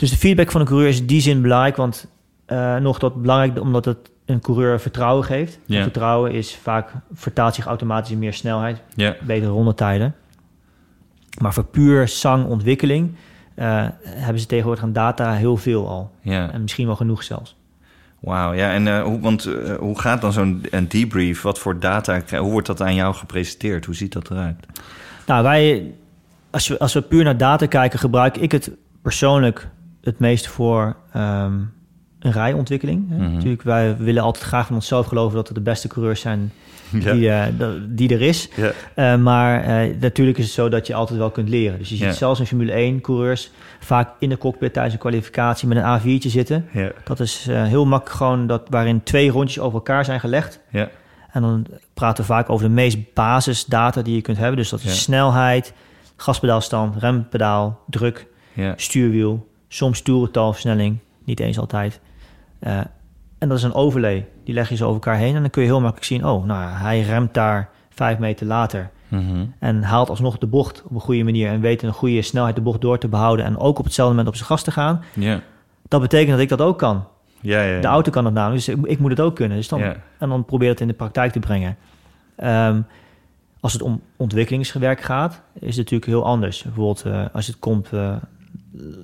[0.00, 2.06] dus de feedback van een coureur is in die zin belangrijk, want
[2.46, 5.58] eh, nog dat belangrijk omdat het een coureur vertrouwen geeft.
[5.66, 10.14] Vertrouwen is vaak vertaalt zich automatisch in meer snelheid, Ja, betere rondetijden.
[11.40, 13.14] Maar voor puur zangontwikkeling
[13.54, 16.10] eh hebben ze tegenwoordig aan data heel veel al.
[16.24, 17.56] En misschien wel genoeg zelfs.
[18.20, 18.72] Wauw, ja.
[18.72, 19.44] En eh, hoe, want,
[19.78, 21.42] hoe gaat dan zo'n debrief?
[21.42, 22.20] Wat voor data?
[22.30, 23.84] Hoe wordt dat aan jou gepresenteerd?
[23.84, 24.66] Hoe ziet dat eruit?
[25.26, 25.94] Nou, wij,
[26.50, 28.70] als we, als we puur naar data kijken, gebruik ik het
[29.02, 29.68] persoonlijk
[30.02, 31.52] het meest voor ehm,
[32.18, 33.10] een rijontwikkeling.
[33.10, 33.16] hè.
[33.16, 33.32] Mhm.
[33.34, 36.52] Natuurlijk, wij willen altijd graag van onszelf geloven dat we de beste coureurs zijn
[37.00, 37.12] Ja.
[37.12, 38.48] die, eh, die er is.
[38.56, 38.70] Ja.
[38.94, 41.78] Eh, maar eh, natuurlijk is het zo dat je altijd wel kunt leren.
[41.78, 42.12] Dus je ziet Ja.
[42.12, 46.28] zelfs in Formule 1 coureurs vaak in de cockpit tijdens een kwalificatie met een A4'tje
[46.28, 46.66] zitten.
[47.04, 50.60] Dat is heel makkelijk gewoon dat, waarin twee rondjes over elkaar zijn gelegd.
[50.70, 50.88] Ja.
[51.32, 54.56] En dan praten we vaak over de meest basisdata die je kunt hebben.
[54.56, 55.72] Dus dat is snelheid,
[56.16, 58.26] gaspedaalstand, rempedaal, druk,
[58.76, 62.00] stuurwiel, soms toerentalversnelling, niet eens altijd.
[62.58, 62.78] Eh,
[63.38, 64.26] en dat is een overlay.
[64.44, 66.26] Die leg je zo over elkaar heen en dan kun je heel makkelijk zien...
[66.26, 69.44] oh, nou, hij remt daar vijf meter later Mhm.
[69.58, 71.48] en haalt alsnog de bocht op een goede manier...
[71.48, 73.44] en weet een goede snelheid de bocht door te behouden...
[73.44, 75.02] en ook op hetzelfde moment op zijn gas te gaan.
[75.14, 75.40] Ja.
[75.88, 77.04] Dat betekent dat ik dat ook kan.
[77.40, 77.80] Ja, ja, ja.
[77.80, 79.56] De auto kan dat namelijk, dus ik, ik moet het ook kunnen.
[79.56, 79.82] Dus dan.
[80.18, 81.76] En dan probeer het in de praktijk te brengen.
[82.36, 82.80] Ehm,
[83.60, 86.62] als het om ontwikkelingswerk gaat, is het natuurlijk heel anders.
[86.62, 88.16] Bijvoorbeeld eh, als het komt, eh,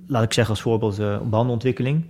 [0.07, 2.05] laat ik zeggen als voorbeeld, eh bandenontwikkeling.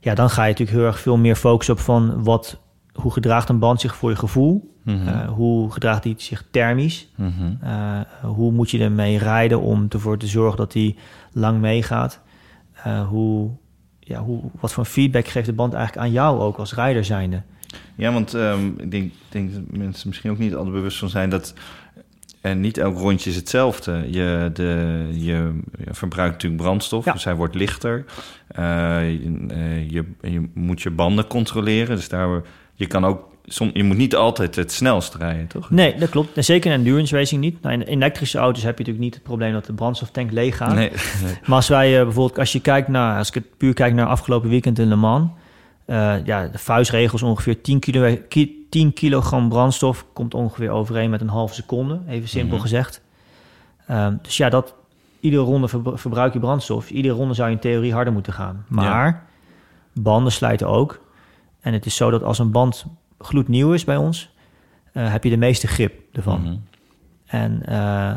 [0.00, 2.60] Ja, dan ga je natuurlijk heel erg veel meer focussen op van wat,
[2.92, 4.76] hoe gedraagt een band zich voor je gevoel?
[4.82, 5.08] Mhm.
[5.08, 7.08] Eh, hoe gedraagt die zich thermisch?
[7.16, 7.30] Mhm.
[7.60, 10.96] Eh, hoe moet je ermee rijden om ervoor te zorgen dat die
[11.32, 12.20] lang meegaat?
[13.08, 13.50] Hoe,
[14.00, 17.42] ja, hoe, wat voor feedback geeft de band eigenlijk aan jou ook als rijder zijnde?
[17.94, 21.30] Ja, want ehm, ik denk, denk dat mensen misschien ook niet altijd bewust van zijn
[21.30, 21.54] dat
[22.40, 24.04] en niet elk rondje is hetzelfde.
[24.10, 25.60] Je, de, je,
[25.90, 27.12] verbruikt natuurlijk brandstof, Ja.
[27.12, 28.04] dus hij wordt lichter.
[28.48, 28.64] Eh,
[29.10, 32.42] je, eh, je, je moet je banden controleren, dus daar
[32.74, 33.26] je kan ook.
[33.50, 35.70] Som, je moet niet altijd het snelst rijden, toch?
[35.70, 36.36] Nee, dat klopt.
[36.36, 37.62] En zeker in endurance racing niet.
[37.62, 40.74] Nou, in elektrische auto's heb je natuurlijk niet het probleem dat de brandstoftank leeg gaat.
[40.74, 40.90] Nee.
[41.46, 44.06] Maar als wij eh, bijvoorbeeld, als je kijkt naar, als ik het puur kijk naar
[44.06, 45.30] afgelopen weekend in Le Mans,
[46.24, 51.28] ja, de vuistregels ongeveer 10, kilo, ki- 10 kilogram brandstof komt ongeveer overeen met een
[51.28, 52.62] halve seconde, even simpel Mhm.
[52.62, 53.02] gezegd.
[53.86, 54.74] Ehm, dus ja, dat
[55.20, 56.90] iedere ronde ver- verbruik je brandstof.
[56.90, 58.64] Iedere ronde zou je in theorie harder moeten gaan.
[58.68, 59.26] Maar
[59.94, 61.00] banden slijten ook.
[61.60, 62.84] En het is zo dat als een band
[63.18, 64.30] gloednieuw is bij ons,
[64.92, 66.40] eh, heb je de meeste grip ervan.
[66.42, 66.54] Mhm.
[67.26, 68.12] En eh,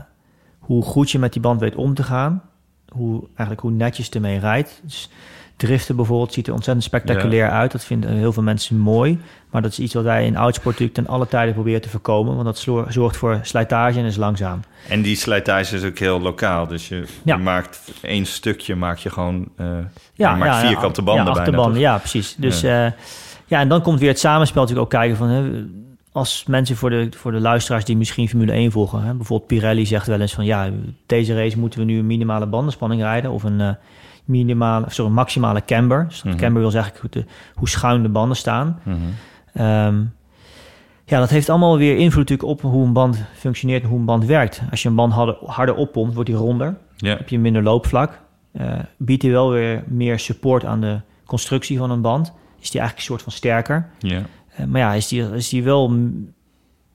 [0.59, 2.41] hoe goed je met die band weet om te gaan,
[2.89, 4.81] hoe, eigenlijk hoe netjes je ermee rijdt.
[4.83, 5.09] Dus
[5.65, 7.71] driften bijvoorbeeld ziet er ontzettend spectaculair uit.
[7.71, 9.19] Dat vinden heel veel mensen mooi.
[9.49, 12.33] Maar dat is iets wat wij in oudsport natuurlijk ten alle tijde proberen te voorkomen.
[12.33, 14.59] Want dat zorgt voor slijtage en is langzaam.
[14.89, 16.67] En die slijtage is ook heel lokaal.
[16.67, 17.35] Dus je, Ja.
[17.35, 19.47] je maakt één stukje, maak je gewoon.
[19.55, 19.65] eh
[20.13, 21.39] Ja, je maakt vierkante banden ja, bijna.
[21.39, 22.35] achterbanden, ja, precies.
[22.37, 22.95] Dus ja.
[23.45, 25.27] ja, en dan komt weer het samenspel natuurlijk ook kijken van...
[25.27, 25.63] Hè,
[26.11, 29.03] als mensen voor de, voor de luisteraars die misschien Formule 1 volgen...
[29.03, 30.45] Hè, bijvoorbeeld Pirelli zegt wel eens van...
[30.45, 30.69] ja,
[31.05, 33.31] deze race moeten we nu een minimale bandenspanning rijden...
[33.31, 33.69] of een eh,
[34.25, 36.05] minimale, sorry, maximale camber.
[36.07, 36.35] Dus Mhm.
[36.35, 38.79] camber wil zeggen hoe, de, hoe schuin de banden staan.
[38.83, 38.97] Mhm.
[39.53, 40.03] Ehm,
[41.05, 43.83] ja, dat heeft allemaal weer invloed natuurlijk op hoe een band functioneert...
[43.83, 44.61] en hoe een band werkt.
[44.71, 48.19] Als je een band harder, harder oppompt, wordt die ronder heb je minder loopvlak.
[48.51, 52.33] Eh, biedt hij wel weer meer support aan de constructie van een band.
[52.59, 53.89] Is die eigenlijk een soort van sterker.
[53.99, 54.21] Ja.
[54.55, 55.93] Eh, maar ja, is die, is die wel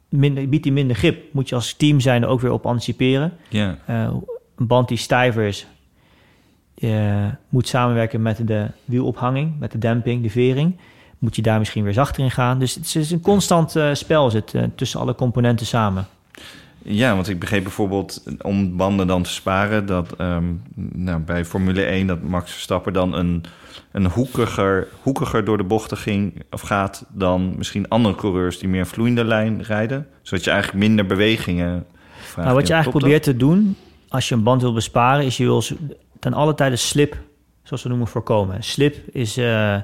[0.09, 1.33] minder, biedt die minder grip.
[1.33, 3.33] Moet je als team zijn er ook weer op anticiperen.
[3.49, 3.77] Ja.
[3.87, 4.09] Eh,
[4.57, 5.67] een band die stijver is,
[6.77, 10.77] eh, moet samenwerken met de wielophanging, met de demping, de vering.
[11.19, 12.59] Moet je daar misschien weer zachter in gaan.
[12.59, 16.07] Dus het is een constant eh, spel zit, eh, tussen alle componenten samen.
[16.83, 21.83] Ja, want ik begreep bijvoorbeeld om banden dan te sparen dat ehm, nou, bij Formule
[21.83, 23.45] 1 dat Max Verstappen dan een,
[23.93, 28.87] een hoekiger, hoekiger door de bochten ging of gaat dan misschien andere coureurs die meer
[28.87, 31.87] vloeiende lijn rijden, zodat je eigenlijk minder bewegingen
[32.19, 32.37] vraagt.
[32.37, 33.77] Nou, wat je eigenlijk probeert te doen
[34.09, 35.63] als je een band wil besparen, is je wil
[36.31, 37.17] ten alle tijde slip,
[37.63, 38.63] zoals we noemen, voorkomen.
[38.63, 39.77] Slip is, eh,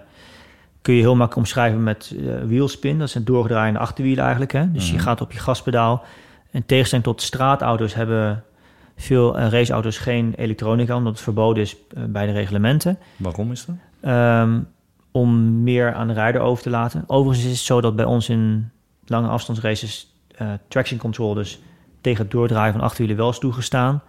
[0.82, 2.98] kun je heel makkelijk omschrijven met eh wielspin.
[2.98, 4.52] Dat is een doorgedraaiende achterwiel eigenlijk.
[4.52, 4.72] Hè?
[4.72, 5.02] Dus je Mhm.
[5.02, 6.04] gaat op je gaspedaal.
[6.50, 8.44] In tegenstelling tot straatauto's hebben
[8.96, 11.76] veel eh, raceauto's geen elektronica, omdat het verboden is
[12.08, 12.98] bij de reglementen.
[13.16, 13.76] Waarom is dat?
[14.00, 14.60] Ehm,
[15.10, 17.04] om meer aan de rijder over te laten.
[17.06, 18.70] Overigens is het zo dat bij ons in
[19.06, 20.14] lange afstandsraces
[20.68, 21.60] traction control, dus
[22.00, 24.02] tegen het doordraaien van achterwielen wel is toegestaan.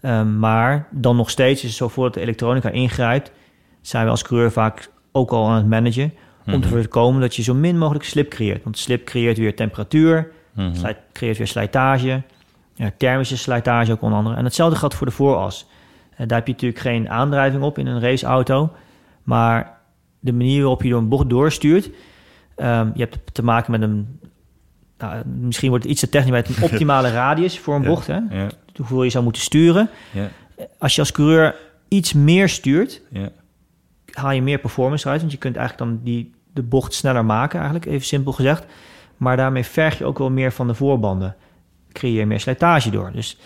[0.00, 3.32] Ehm, maar dan nog steeds is het zo voordat de elektronica ingrijpt,
[3.80, 6.12] zijn we als coureur vaak ook al aan het managen.
[6.46, 6.68] Om te Mhm.
[6.68, 8.64] voorkomen dat je zo min mogelijk slip creëert.
[8.64, 10.74] Want slip creëert weer temperatuur, Mhm.
[10.74, 12.22] slijt, creëert weer slijtage,
[12.74, 14.36] ja, thermische slijtage ook onder andere.
[14.36, 15.66] En hetzelfde geldt voor de vooras.
[16.10, 18.72] Eh, daar heb je natuurlijk geen aandrijving op in een raceauto,
[19.22, 19.78] maar
[20.20, 21.90] de manier waarop je door een bocht doorstuurt,
[22.56, 24.20] ehm, je hebt te maken met een,
[24.98, 27.88] nou, misschien wordt het iets te technisch, maar het een optimale radius voor een Ja.
[27.88, 28.18] bocht, hè?
[28.30, 28.46] Ja,
[28.78, 29.90] hoeveel je zou moeten sturen.
[30.12, 30.30] ja,
[30.78, 31.56] Als je als coureur
[31.88, 33.30] iets meer stuurt, ja.
[34.12, 37.60] haal je meer performance eruit, want je kunt eigenlijk dan die, de bocht sneller maken,
[37.60, 38.64] eigenlijk even simpel gezegd.
[39.16, 41.36] Maar daarmee verg je ook wel meer van de voorbanden.
[41.92, 43.10] Creëer je meer slijtage door.
[43.12, 43.38] Dus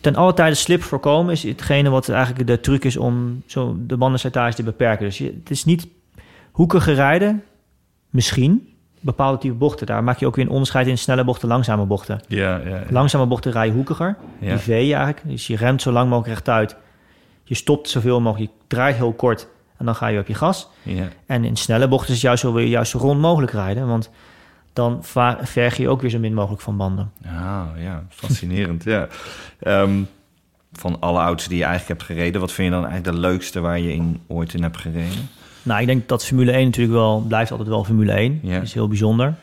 [0.00, 3.96] ten alle tijde slip voorkomen is hetgene wat eigenlijk de truc is om zo de
[3.96, 5.04] bandenslijtage te beperken.
[5.04, 5.86] Dus je, het is niet
[6.52, 7.42] hoekige rijden,
[8.10, 8.71] misschien,
[9.02, 9.86] bepaalde type bochten.
[9.86, 12.20] Daar maak je ook weer een onderscheid in snelle bochten, langzame bochten.
[12.28, 12.82] Ja, ja, ja.
[12.90, 14.48] Langzame bochten rij je hoekiger, Ja.
[14.48, 15.20] die V je eigenlijk.
[15.24, 16.76] Dus je remt zo lang mogelijk rechtuit.
[17.44, 19.48] Je stopt zoveel mogelijk, je draait heel kort
[19.78, 20.68] en dan ga je op je gas.
[20.82, 21.08] ja.
[21.26, 23.86] En in snelle bochten is het juist wel weer juist zo rond mogelijk rijden.
[23.86, 24.10] Want
[24.72, 24.98] dan
[25.42, 27.12] verg je ook weer zo min mogelijk van banden.
[27.26, 28.84] Ah, ja, fascinerend.
[28.94, 29.06] ja.
[29.60, 30.02] Ehm,
[30.72, 33.60] van alle auto's die je eigenlijk hebt gereden, wat vind je dan eigenlijk de leukste
[33.60, 35.28] waar je in, ooit in hebt gereden?
[35.62, 38.40] Nou, ik denk dat Formule 1 natuurlijk wel blijft altijd wel Formule 1.
[38.42, 38.54] Ja.
[38.54, 39.34] Dat is heel bijzonder.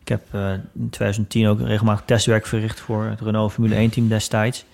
[0.00, 4.08] Ik heb eh, in 2010 ook regelmatig testwerk verricht voor het Renault Formule 1 team
[4.08, 4.64] destijds.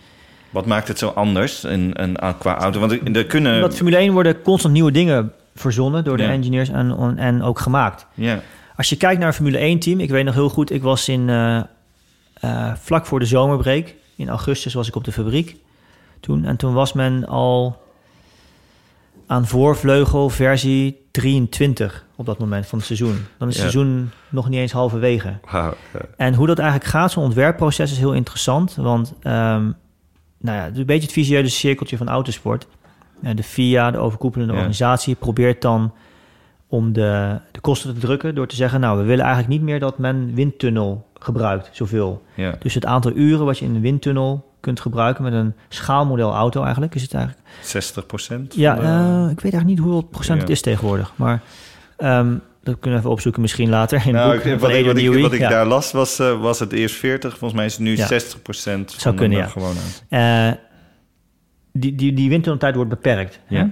[0.51, 2.81] Wat maakt het zo anders in, in, qua auto?
[2.81, 3.55] Want er er kunnen...
[3.55, 8.07] Omdat Formule 1 worden constant nieuwe dingen verzonnen door de engineers en, en ook gemaakt.
[8.15, 8.41] Ja,
[8.77, 11.09] Als je kijkt naar een Formule 1 team, ik weet nog heel goed, ik was
[11.09, 11.57] in eh,
[12.35, 15.57] eh, vlak voor de zomerbreak, in augustus was ik op de fabriek
[16.21, 16.45] toen.
[16.45, 17.83] En toen was men al
[19.31, 23.25] aan voorvleugel versie 23 op dat moment van het seizoen.
[23.39, 23.71] Dan is het Ja.
[23.71, 25.39] seizoen nog niet eens halverwege.
[26.17, 28.75] En hoe dat eigenlijk gaat, zo'n ontwerpproces is heel interessant.
[28.75, 29.63] Want ehm,
[30.39, 32.67] nou ja, het is een beetje het visuele cirkeltje van autosport.
[33.23, 34.59] Eh, de FIA, de overkoepelende Ja.
[34.59, 35.93] organisatie, probeert dan
[36.67, 38.81] om de, de kosten te drukken door te zeggen...
[38.81, 42.23] nou, we willen eigenlijk niet meer dat men windtunnel gebruikt, zoveel.
[42.35, 42.55] Ja.
[42.59, 45.25] Dus het aantal uren wat je in een windtunnel kunt gebruiken...
[45.25, 47.47] met een schaalmodel auto eigenlijk, is het eigenlijk...
[47.63, 48.55] 60 procent?
[48.55, 50.43] Ja, eh, ik weet eigenlijk niet hoeveel procent Ja.
[50.43, 51.13] het is tegenwoordig.
[51.17, 51.43] Maar
[51.97, 54.97] ehm, dat kunnen we even opzoeken misschien later in Nou, boek ik- wat, ik, wat,
[54.97, 55.49] ik, wat ik Ja.
[55.49, 57.31] daar las, was, eh, was het eerst 40.
[57.31, 58.07] Volgens mij is het nu Ja.
[58.07, 58.95] 60 procent.
[58.99, 59.47] Zou kunnen, ja.
[59.47, 59.75] Gewoon
[60.09, 60.51] Eh,
[61.73, 63.41] die, die, die windtunneltijd wordt beperkt.
[63.45, 63.57] hè?
[63.59, 63.71] Ja.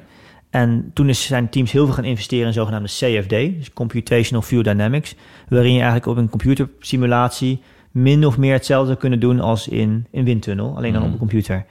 [0.50, 4.64] En toen is, zijn teams heel veel gaan investeren in zogenaamde CFD, dus Computational Fluid
[4.64, 5.14] Dynamics,
[5.48, 7.62] waarin je eigenlijk op een computersimulatie
[8.02, 11.06] min of meer hetzelfde kunnen doen als in een windtunnel, alleen dan Mhm.
[11.06, 11.64] op een computer.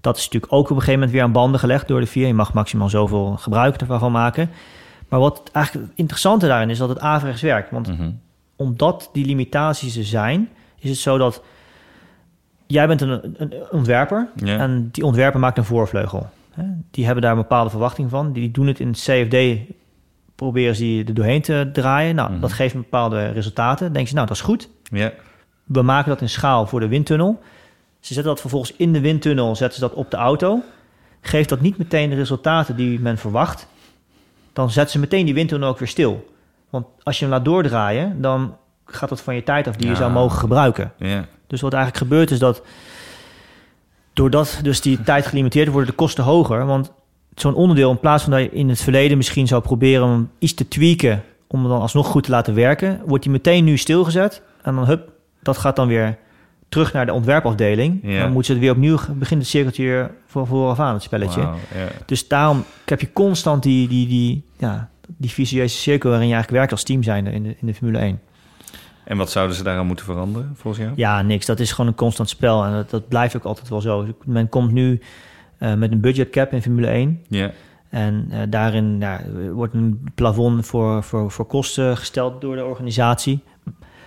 [0.00, 2.26] Dat is natuurlijk ook op een gegeven moment weer aan banden gelegd door de VIA.
[2.26, 4.50] Je mag maximaal zoveel gebruik ervan maken.
[5.08, 7.70] Maar wat eigenlijk het interessante daarin is dat het averechts werkt.
[7.70, 8.10] Want Mhm.
[8.56, 10.48] omdat die limitaties er zijn,
[10.78, 11.42] is het zo dat
[12.66, 16.28] jij bent een, een ontwerper en die ontwerper maakt een voorvleugel.
[16.90, 18.32] Die hebben daar een bepaalde verwachting van.
[18.32, 19.36] Die doen het in CFD,
[20.34, 22.14] proberen ze die er doorheen te draaien.
[22.14, 22.40] Nou, Mhm.
[22.40, 23.84] dat geeft bepaalde resultaten.
[23.84, 24.68] Dan denken ze, nou, dat is goed.
[24.90, 25.12] ja.
[25.66, 27.42] We maken dat in schaal voor de windtunnel.
[28.00, 30.62] Ze zetten dat vervolgens in de windtunnel, zetten ze dat op de auto.
[31.20, 33.66] Geeft dat niet meteen de resultaten die men verwacht,
[34.52, 36.34] dan zetten ze meteen die windtunnel ook weer stil.
[36.70, 39.96] Want als je hem laat doordraaien, dan gaat dat van je tijd af die je
[39.96, 40.92] zou mogen gebruiken.
[40.98, 41.24] ja.
[41.46, 42.62] Dus wat eigenlijk gebeurt is dat
[44.12, 46.66] doordat dus die tijd gelimiteerd wordt, de kosten hoger.
[46.66, 46.92] Want
[47.34, 50.54] zo'n onderdeel, in plaats van dat je in het verleden misschien zou proberen om iets
[50.54, 54.42] te tweaken om het dan alsnog goed te laten werken, wordt die meteen nu stilgezet.
[54.62, 55.10] En dan hup,
[55.46, 56.16] dat gaat dan weer
[56.68, 58.02] terug naar de ontwerpafdeling.
[58.02, 61.48] Dan moeten ze het weer opnieuw begint het cirkeltje weer voor vooraf aan het spelletje.
[62.06, 66.72] Dus daarom heb je constant die, die, die, ja, die cirkel waarin je eigenlijk werkt
[66.72, 68.20] als team zijnde in de, in de Formule 1.
[69.04, 70.96] En wat zouden ze daaraan moeten veranderen, volgens jou?
[70.96, 71.46] Ja, niks.
[71.46, 72.64] Dat is gewoon een constant spel.
[72.64, 74.06] En dat, dat blijft ook altijd wel zo.
[74.24, 75.00] Men komt nu
[75.58, 77.22] eh, met een budget cap in Formule 1.
[77.28, 77.50] Ja.
[77.88, 79.20] En eh, daarin ja,
[79.52, 83.42] wordt een plafond voor, voor, voor kosten gesteld door de organisatie.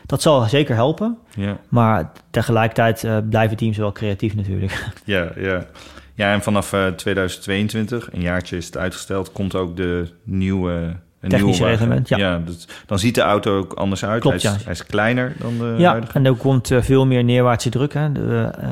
[0.09, 1.17] Dat zal zeker helpen.
[1.35, 1.57] Ja.
[1.67, 4.91] Maar tegelijkertijd eh, blijven teams wel creatief natuurlijk.
[5.05, 5.65] Ja, ja.
[6.13, 10.95] Ja, en vanaf eh, 2022, een jaartje is het uitgesteld, komt ook de nieuwe...
[11.19, 11.65] Een wagen.
[11.65, 12.37] reglement, ja.
[12.45, 14.21] dus dan ziet de auto ook anders uit.
[14.21, 14.63] Klopt, hij, is, ja.
[14.63, 16.13] hij is kleiner dan de ja, huidige.
[16.13, 17.93] en er komt eh, veel meer neerwaartse druk.
[17.93, 18.11] Hè.
[18.11, 18.69] De, eh,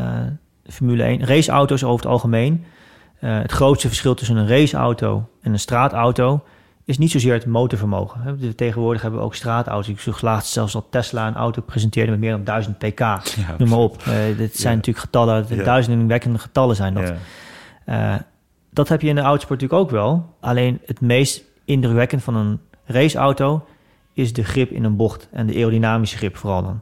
[0.69, 1.25] Formule 1.
[1.25, 2.65] Raceauto's over het algemeen.
[3.19, 6.43] Eh, het grootste verschil tussen een raceauto en een straatauto
[6.87, 8.39] is niet zozeer het motorvermogen.
[8.55, 9.87] Tegenwoordig hebben we ook straatauto's.
[9.87, 12.99] Ik zag laatst zelfs al Tesla een auto presenteerde met meer dan 1000 pk.
[13.57, 13.97] Noem maar op.
[14.05, 14.77] Eh, dit zijn Ja.
[14.77, 15.63] natuurlijk getallen, Ja.
[15.63, 17.13] duizendwekkende getallen zijn dat.
[17.85, 18.13] Ja.
[18.13, 18.19] Eh,
[18.71, 20.35] dat heb je in de autosport natuurlijk ook wel.
[20.39, 23.65] Alleen het meest indrukwekkend van een raceauto
[24.13, 26.81] is de grip in een bocht en de aerodynamische grip vooral dan.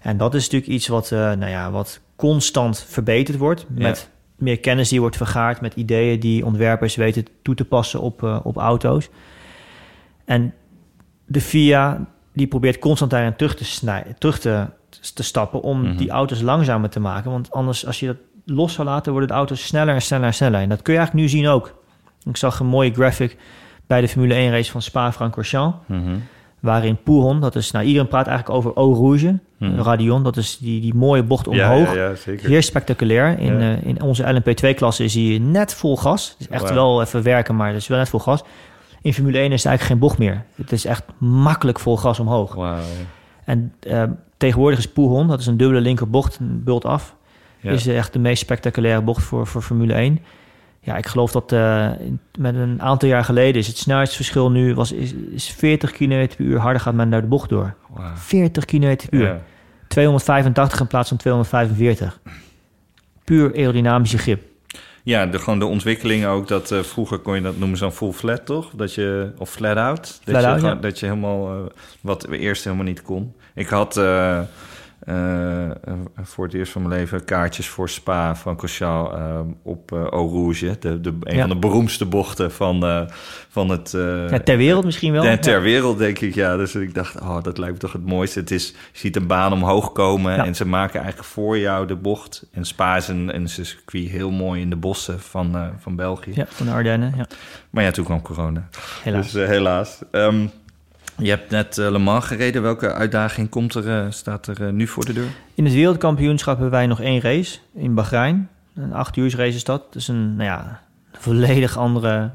[0.00, 4.10] En dat is natuurlijk iets wat, eh, nou ja, wat constant verbeterd wordt met
[4.40, 8.38] meer kennis die wordt vergaard, met ideeën die ontwerpers weten toe te passen op, eh,
[8.42, 9.08] op auto's.
[10.24, 10.54] En
[11.26, 14.66] de FIA die probeert constant daarin terug te, snijden, terug te,
[15.14, 15.96] te stappen om Mhm.
[15.96, 17.30] die auto's langzamer te maken.
[17.30, 20.34] Want anders, als je dat los zou laten, worden de auto's sneller en sneller en
[20.34, 20.60] sneller.
[20.60, 21.74] En dat kun je eigenlijk nu zien ook.
[22.24, 23.36] Ik zag een mooie graphic
[23.86, 25.76] bij de Formule 1 race van Spa-Francorchamps.
[25.86, 26.16] Mhm.
[26.60, 29.80] Waarin Pouhon, dat is, nou iedereen praat eigenlijk over Eau Rouge, Mhm.
[29.80, 31.94] Radion, dat is die, die mooie bocht omhoog.
[31.94, 32.48] ja, ja, zeker.
[32.48, 33.38] Zeer spectaculair.
[33.38, 33.76] In, Ja.
[33.76, 36.28] eh, in onze LMP2-klasse is hij net vol gas.
[36.38, 38.42] Het is echt wel even werken, maar het is wel net vol gas.
[39.02, 40.44] In Formule 1 is het eigenlijk geen bocht meer.
[40.54, 42.54] Het is echt makkelijk vol gas omhoog.
[42.54, 42.78] Wauw.
[43.44, 44.02] En eh,
[44.36, 47.14] tegenwoordig is Pouhon, dat is een dubbele linkerbocht, een bult af.
[47.62, 50.18] Is echt de meest spectaculaire bocht voor, voor Formule 1.
[50.82, 51.88] Ja, ik geloof dat eh,
[52.38, 56.44] met een aantal jaar geleden is het snelheidsverschil nu was, is, is 40 km per
[56.44, 57.74] uur harder gaat men naar de bocht door.
[57.88, 58.16] Wauw.
[58.16, 59.26] 40 km per uur.
[59.26, 59.40] Ja.
[59.88, 62.20] 285 in plaats van 245.
[63.24, 64.42] Puur aerodynamische grip.
[65.02, 66.48] Ja, de, gewoon de ontwikkeling ook.
[66.48, 68.70] Dat eh, vroeger kon je dat noemen zo'n full flat, toch?
[68.74, 69.96] Dat je, of flat out.
[69.96, 70.80] Dat, Flat je, out, gewoon- ja.
[70.80, 71.70] dat je helemaal, eh,
[72.00, 73.34] wat we eerst helemaal niet kon.
[73.54, 73.96] Ik had
[75.00, 75.70] eh,
[76.22, 80.30] voor het eerst van mijn leven kaartjes voor Spa van Cochal eh, op eh Eau
[80.32, 80.76] Rouge.
[80.80, 81.40] De, de, een Ja.
[81.40, 83.06] van de beroemdste bochten van,
[83.48, 83.90] van het...
[84.30, 85.22] Ja, ter wereld misschien wel.
[85.22, 85.60] ter, ter Ja.
[85.60, 86.56] wereld, denk ik, ja.
[86.56, 88.38] Dus ik dacht, oh, dat lijkt me toch het mooiste.
[88.40, 91.96] Het is, je ziet een baan omhoog komen en ze maken eigenlijk voor jou de
[91.96, 92.46] bocht.
[92.52, 96.30] En Spa is een, een circuit heel mooi in de bossen van, van België.
[96.34, 97.14] Ja, van de Ardennen.
[97.16, 97.26] Ja,
[97.70, 98.68] Maar ja, toen kwam corona.
[99.02, 99.32] helaas.
[99.32, 99.98] Dus helaas.
[100.10, 100.46] Ehm,
[101.20, 102.62] je hebt net eh, Le Mans gereden.
[102.62, 105.28] Welke uitdaging komt er, eh, staat er eh, nu voor de deur?
[105.54, 108.48] In het wereldkampioenschap hebben wij nog één race in Bahrein.
[108.74, 109.92] Een acht uur race is dat.
[109.92, 110.80] Dus een, nou ja,
[111.12, 112.30] een volledig andere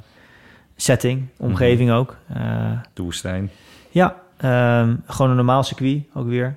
[0.75, 2.15] setting, omgeving ook.
[2.27, 3.49] Eh, De woestijn.
[3.89, 6.55] ja, ehm, gewoon een normaal circuit ook weer.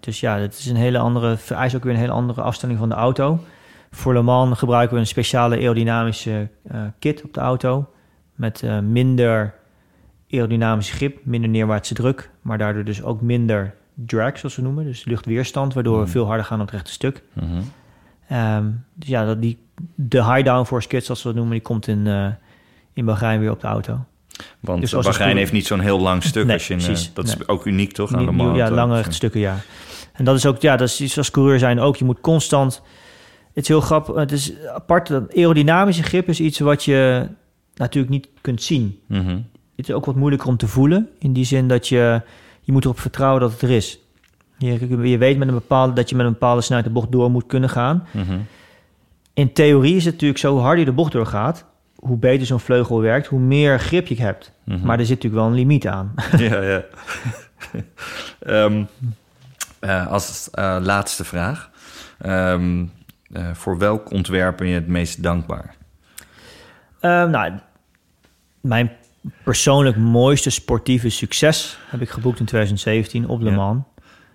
[0.00, 2.88] Dus ja, het is een hele andere, vereist ook weer een hele andere afstelling van
[2.88, 3.44] de auto.
[3.90, 6.48] Voor Le Mans gebruiken we een speciale aerodynamische
[6.98, 7.90] kit op de auto.
[8.34, 9.54] Met minder
[10.32, 12.30] aerodynamische grip, minder neerwaartse druk.
[12.42, 14.84] Maar daardoor dus ook minder drag, zoals we noemen.
[14.84, 16.10] Dus luchtweerstand, waardoor we Mhm.
[16.10, 17.22] veel harder gaan op het rechte stuk.
[17.32, 17.46] Mhm.
[18.28, 18.64] Ehm,
[18.94, 19.58] dus ja, dat die,
[19.94, 22.26] de high downforce kit, zoals we dat noemen, die komt in, eh
[22.94, 24.04] in Bahrein weer op de auto.
[24.60, 26.44] Want Dus Bahrein heeft niet zo'n heel lang stuk.
[26.44, 27.10] Nee, als je in, eh, precies.
[27.14, 28.14] dat is ook uniek, toch?
[28.14, 28.56] Aan Mans.
[28.56, 29.56] ja, lange rechte stukken, ja.
[30.12, 31.96] En dat is ook, ja, dat is iets als coureur zijn ook.
[31.96, 32.82] Je moet constant,
[33.54, 37.28] het is heel grappig, het is apart, dat aerodynamische grip is iets wat je
[37.74, 38.98] natuurlijk niet kunt zien.
[39.06, 39.38] Mhm.
[39.76, 42.22] Het is ook wat moeilijker om te voelen, in die zin dat je,
[42.60, 43.98] je moet erop vertrouwen dat het er is.
[44.58, 47.30] Je, je weet met een bepaalde, dat je met een bepaalde snelheid de bocht door
[47.30, 48.06] moet kunnen gaan.
[48.10, 48.38] Mhm.
[49.34, 51.64] In theorie is het natuurlijk zo, hoe harder je de bocht doorgaat,
[51.96, 54.52] hoe beter zo'n vleugel werkt, hoe meer grip je hebt.
[54.64, 54.86] Mhm.
[54.86, 56.14] Maar er zit natuurlijk wel een limiet aan.
[56.36, 56.84] ja, ja.
[58.38, 58.84] Ehm,
[59.78, 61.70] eh, als eh, laatste vraag.
[62.18, 62.84] Ehm,
[63.32, 65.74] eh, voor welk ontwerp ben je het meest dankbaar?
[67.00, 67.52] Ehm, nou,
[68.60, 68.92] mijn
[69.44, 73.56] persoonlijk mooiste sportieve succes heb ik geboekt in 2017 op Le Ja.
[73.56, 73.82] Mans.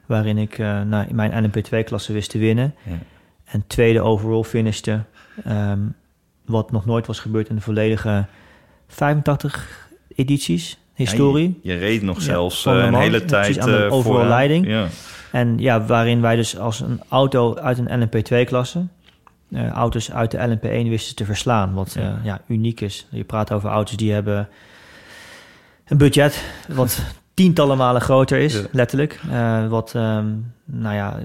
[0.05, 2.75] Waarin ik eh nou, in mijn LMP2-klasse wist te winnen.
[2.83, 2.97] Ja.
[3.45, 5.03] En tweede overall finishte.
[5.43, 5.79] Ehm,
[6.45, 8.25] wat nog nooit was gebeurd in de volledige
[8.87, 11.59] 85 edities, historie.
[11.61, 14.27] Ja, je, je reed nog zelfs eh, een hele tijd aan de eh, overall vooraan.
[14.27, 14.87] leiding.
[15.31, 18.85] En ja, waarin wij dus als een auto uit een LMP2-klasse...
[19.51, 21.73] eh, auto's uit de LMP1 wisten te verslaan.
[21.73, 23.07] Wat ja, uniek is.
[23.11, 24.49] Je praat over auto's die hebben
[25.87, 26.43] een budget...
[26.67, 26.99] wat
[27.33, 28.65] tientallen malen groter is, Ja.
[28.71, 29.19] letterlijk.
[29.31, 30.25] Eh, wat, ehm,
[30.65, 31.19] nou ja,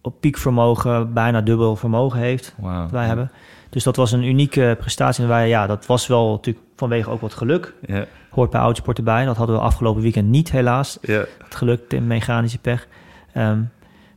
[0.00, 2.54] op piekvermogen bijna dubbel vermogen heeft...
[2.58, 3.30] Wat wij hebben.
[3.70, 5.22] Dus dat was een unieke prestatie.
[5.22, 7.74] En wij, ja, dat was wel natuurlijk vanwege ook wat geluk.
[7.86, 9.24] Ja, Hoort bij autosport erbij.
[9.24, 11.24] Dat hadden we afgelopen weekend niet, helaas ja.
[11.44, 12.86] het geluk, de mechanische pech.
[13.32, 13.60] Ehm,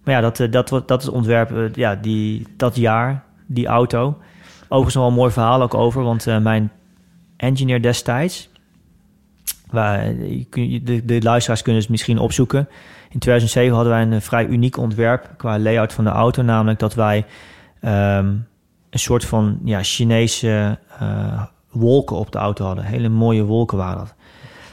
[0.03, 3.23] maar ja, dat, eh, dat, wordt- dat is het ontwerp, eh, ja, die, dat jaar,
[3.45, 4.17] die auto.
[4.63, 6.71] Overigens nog wel een mooi verhaal ook over, want mijn
[7.37, 8.49] engineer destijds,
[9.69, 10.13] waar,
[10.83, 12.67] de, de luisteraars kunnen het misschien opzoeken.
[13.09, 16.79] In 2007 hadden wij een eh, vrij uniek ontwerp qua layout van de auto, namelijk
[16.79, 17.25] dat wij
[17.81, 18.27] ehm,
[18.89, 22.83] een soort van ja, Chinese eh, wolken op de auto hadden.
[22.83, 24.13] Hele mooie wolken waren dat.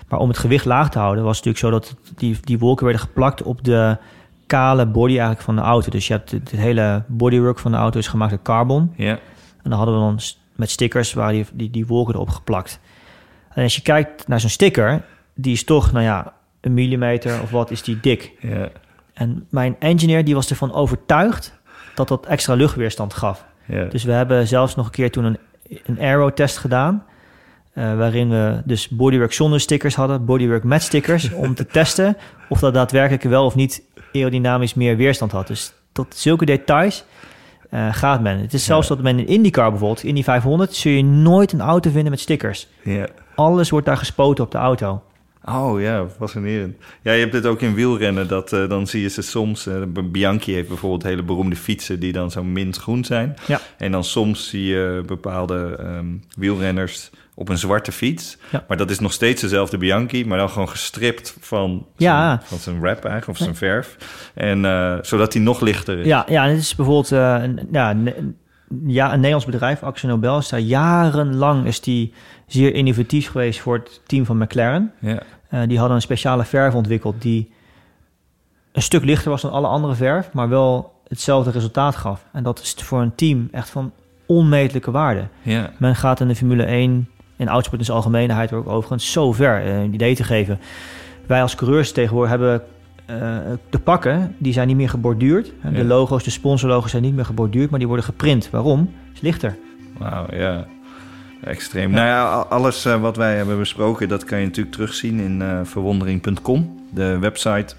[0.09, 2.85] Maar om het gewicht laag te houden, was het natuurlijk zo dat die, die wolken
[2.85, 3.97] werden geplakt op de
[4.47, 5.91] kale body eigenlijk van de auto.
[5.91, 8.93] Dus je hebt het, het hele bodywork van de auto is gemaakt uit carbon.
[8.97, 9.19] ja.
[9.63, 10.21] En dan hadden we dan
[10.57, 12.81] met stickers waar die, die, die wolken erop geplakt.
[13.55, 15.03] En als je kijkt naar zo'n sticker,
[15.35, 18.33] die is toch, nou ja, een millimeter of wat is die dik.
[18.41, 18.69] Ja,
[19.15, 21.61] En mijn engineer die was ervan overtuigd
[21.95, 23.45] dat dat extra luchtweerstand gaf.
[23.67, 23.85] ja.
[23.85, 25.39] Dus we hebben zelfs nog een keer toen een,
[25.87, 27.05] een aero-test gedaan.
[27.73, 32.17] eh, waarin we dus bodywork zonder stickers hadden, bodywork met stickers, om te testen
[32.49, 33.83] of dat daadwerkelijk wel of niet
[34.13, 35.47] aerodynamisch meer weerstand had.
[35.47, 37.05] Dus tot zulke details
[37.73, 38.39] eh, gaat men.
[38.39, 38.95] Het is zelfs Ja.
[38.95, 42.69] dat men in IndyCar bijvoorbeeld, Indy 500, zul je nooit een auto vinden met stickers.
[42.83, 43.07] ja.
[43.35, 45.03] Alles wordt daar gespoten op de auto.
[45.45, 46.77] Oh ja, fascinerend.
[47.03, 48.29] Ja, je hebt dit ook in wielrennen.
[48.29, 49.67] Dat, eh, dan zie je ze soms...
[49.67, 49.75] eh,
[50.05, 52.01] Bianchi heeft bijvoorbeeld hele beroemde fietsen...
[52.01, 53.35] die dan zo mintgroen zijn.
[53.47, 53.61] Ja.
[53.79, 58.39] En dan soms zie je bepaalde ehm, wielrenners op een zwarte fiets.
[58.51, 58.65] Ja.
[58.69, 60.27] Maar dat is nog steeds dezelfde Bianchi...
[60.27, 62.29] maar dan gewoon gestript van, Ja.
[62.29, 63.29] zijn, van zijn wrap eigenlijk...
[63.29, 63.97] of zijn verf.
[64.35, 66.07] En, eh, zodat hij nog lichter is.
[66.07, 68.37] Ja, ja het is bijvoorbeeld een, ja, een,
[68.87, 72.13] ja, een Nederlands bedrijf, Axel Nobel, is daar jarenlang is die
[72.53, 74.93] zeer innovatief geweest voor het team van McLaren.
[74.99, 75.23] Ja.
[75.49, 77.51] Eh, die hadden een speciale verf ontwikkeld die
[78.73, 82.25] een stuk lichter was dan alle andere verf, maar wel hetzelfde resultaat gaf.
[82.33, 83.93] En dat is voor een team echt van
[84.27, 85.25] onmetelijke waarde.
[85.43, 85.71] ja.
[85.79, 89.63] Men gaat in de Formule 1, in autosport in zijn algemeenheid ook overigens, zo ver
[89.65, 90.59] eh, een idee te geven.
[91.27, 92.63] Wij als coureurs tegenwoordig hebben
[93.07, 93.17] eh,
[93.71, 95.53] de pakken, die zijn niet meer geborduurd.
[95.63, 95.85] De Ja.
[95.85, 98.51] logo's, de sponsorlogo's zijn niet meer geborduurd, maar die worden geprint.
[98.51, 98.91] Waarom?
[99.15, 99.57] is lichter.
[99.99, 100.67] Wauw, ja.
[101.45, 101.91] Extreem.
[101.91, 105.61] Nou ja, alles eh, wat wij hebben besproken, dat kan je natuurlijk terugzien in eh,
[105.63, 107.75] verwondering.com, de website.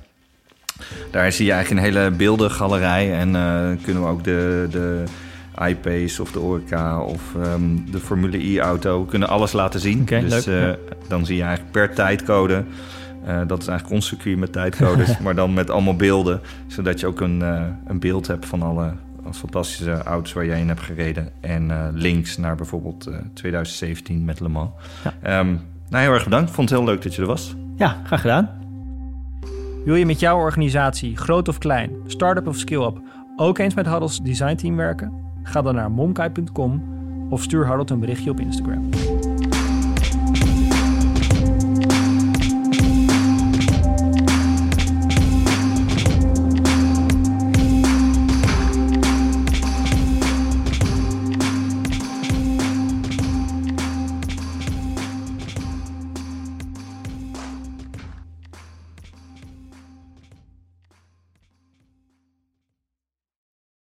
[1.12, 5.04] Daar zie je eigenlijk een hele beeldengalerij en eh, kunnen we ook de, de
[5.68, 10.06] iPace of de Orca of ehm, de Formule E-auto, kunnen alles laten zien.
[10.06, 10.96] Dus leuk, ja.
[11.08, 12.64] dan zie je eigenlijk per tijdcode.
[13.48, 16.42] dat is eigenlijk ons circuit met tijdcodes, maar dan met allemaal beelden.
[16.68, 17.42] Zodat je ook een,
[17.88, 18.94] een beeld hebt van alle
[19.32, 21.30] fantastische auto's waar jij in hebt gereden.
[21.40, 24.70] En eh, links naar bijvoorbeeld eh, 2017 met Le Mans.
[25.04, 25.14] Ja.
[25.22, 25.56] Ehm,
[25.90, 26.52] nou, heel erg bedankt.
[26.52, 27.56] Vond het heel leuk dat je er was.
[27.76, 28.50] Ja, graag gedaan.
[29.86, 33.02] Wil je met jouw organisatie, groot of klein, start-up of skill-up,
[33.36, 35.12] ook eens met Huddles designteam werken?
[35.44, 36.84] Ga dan naar momkai.com
[37.30, 38.90] of stuur Huddle een berichtje op Instagram.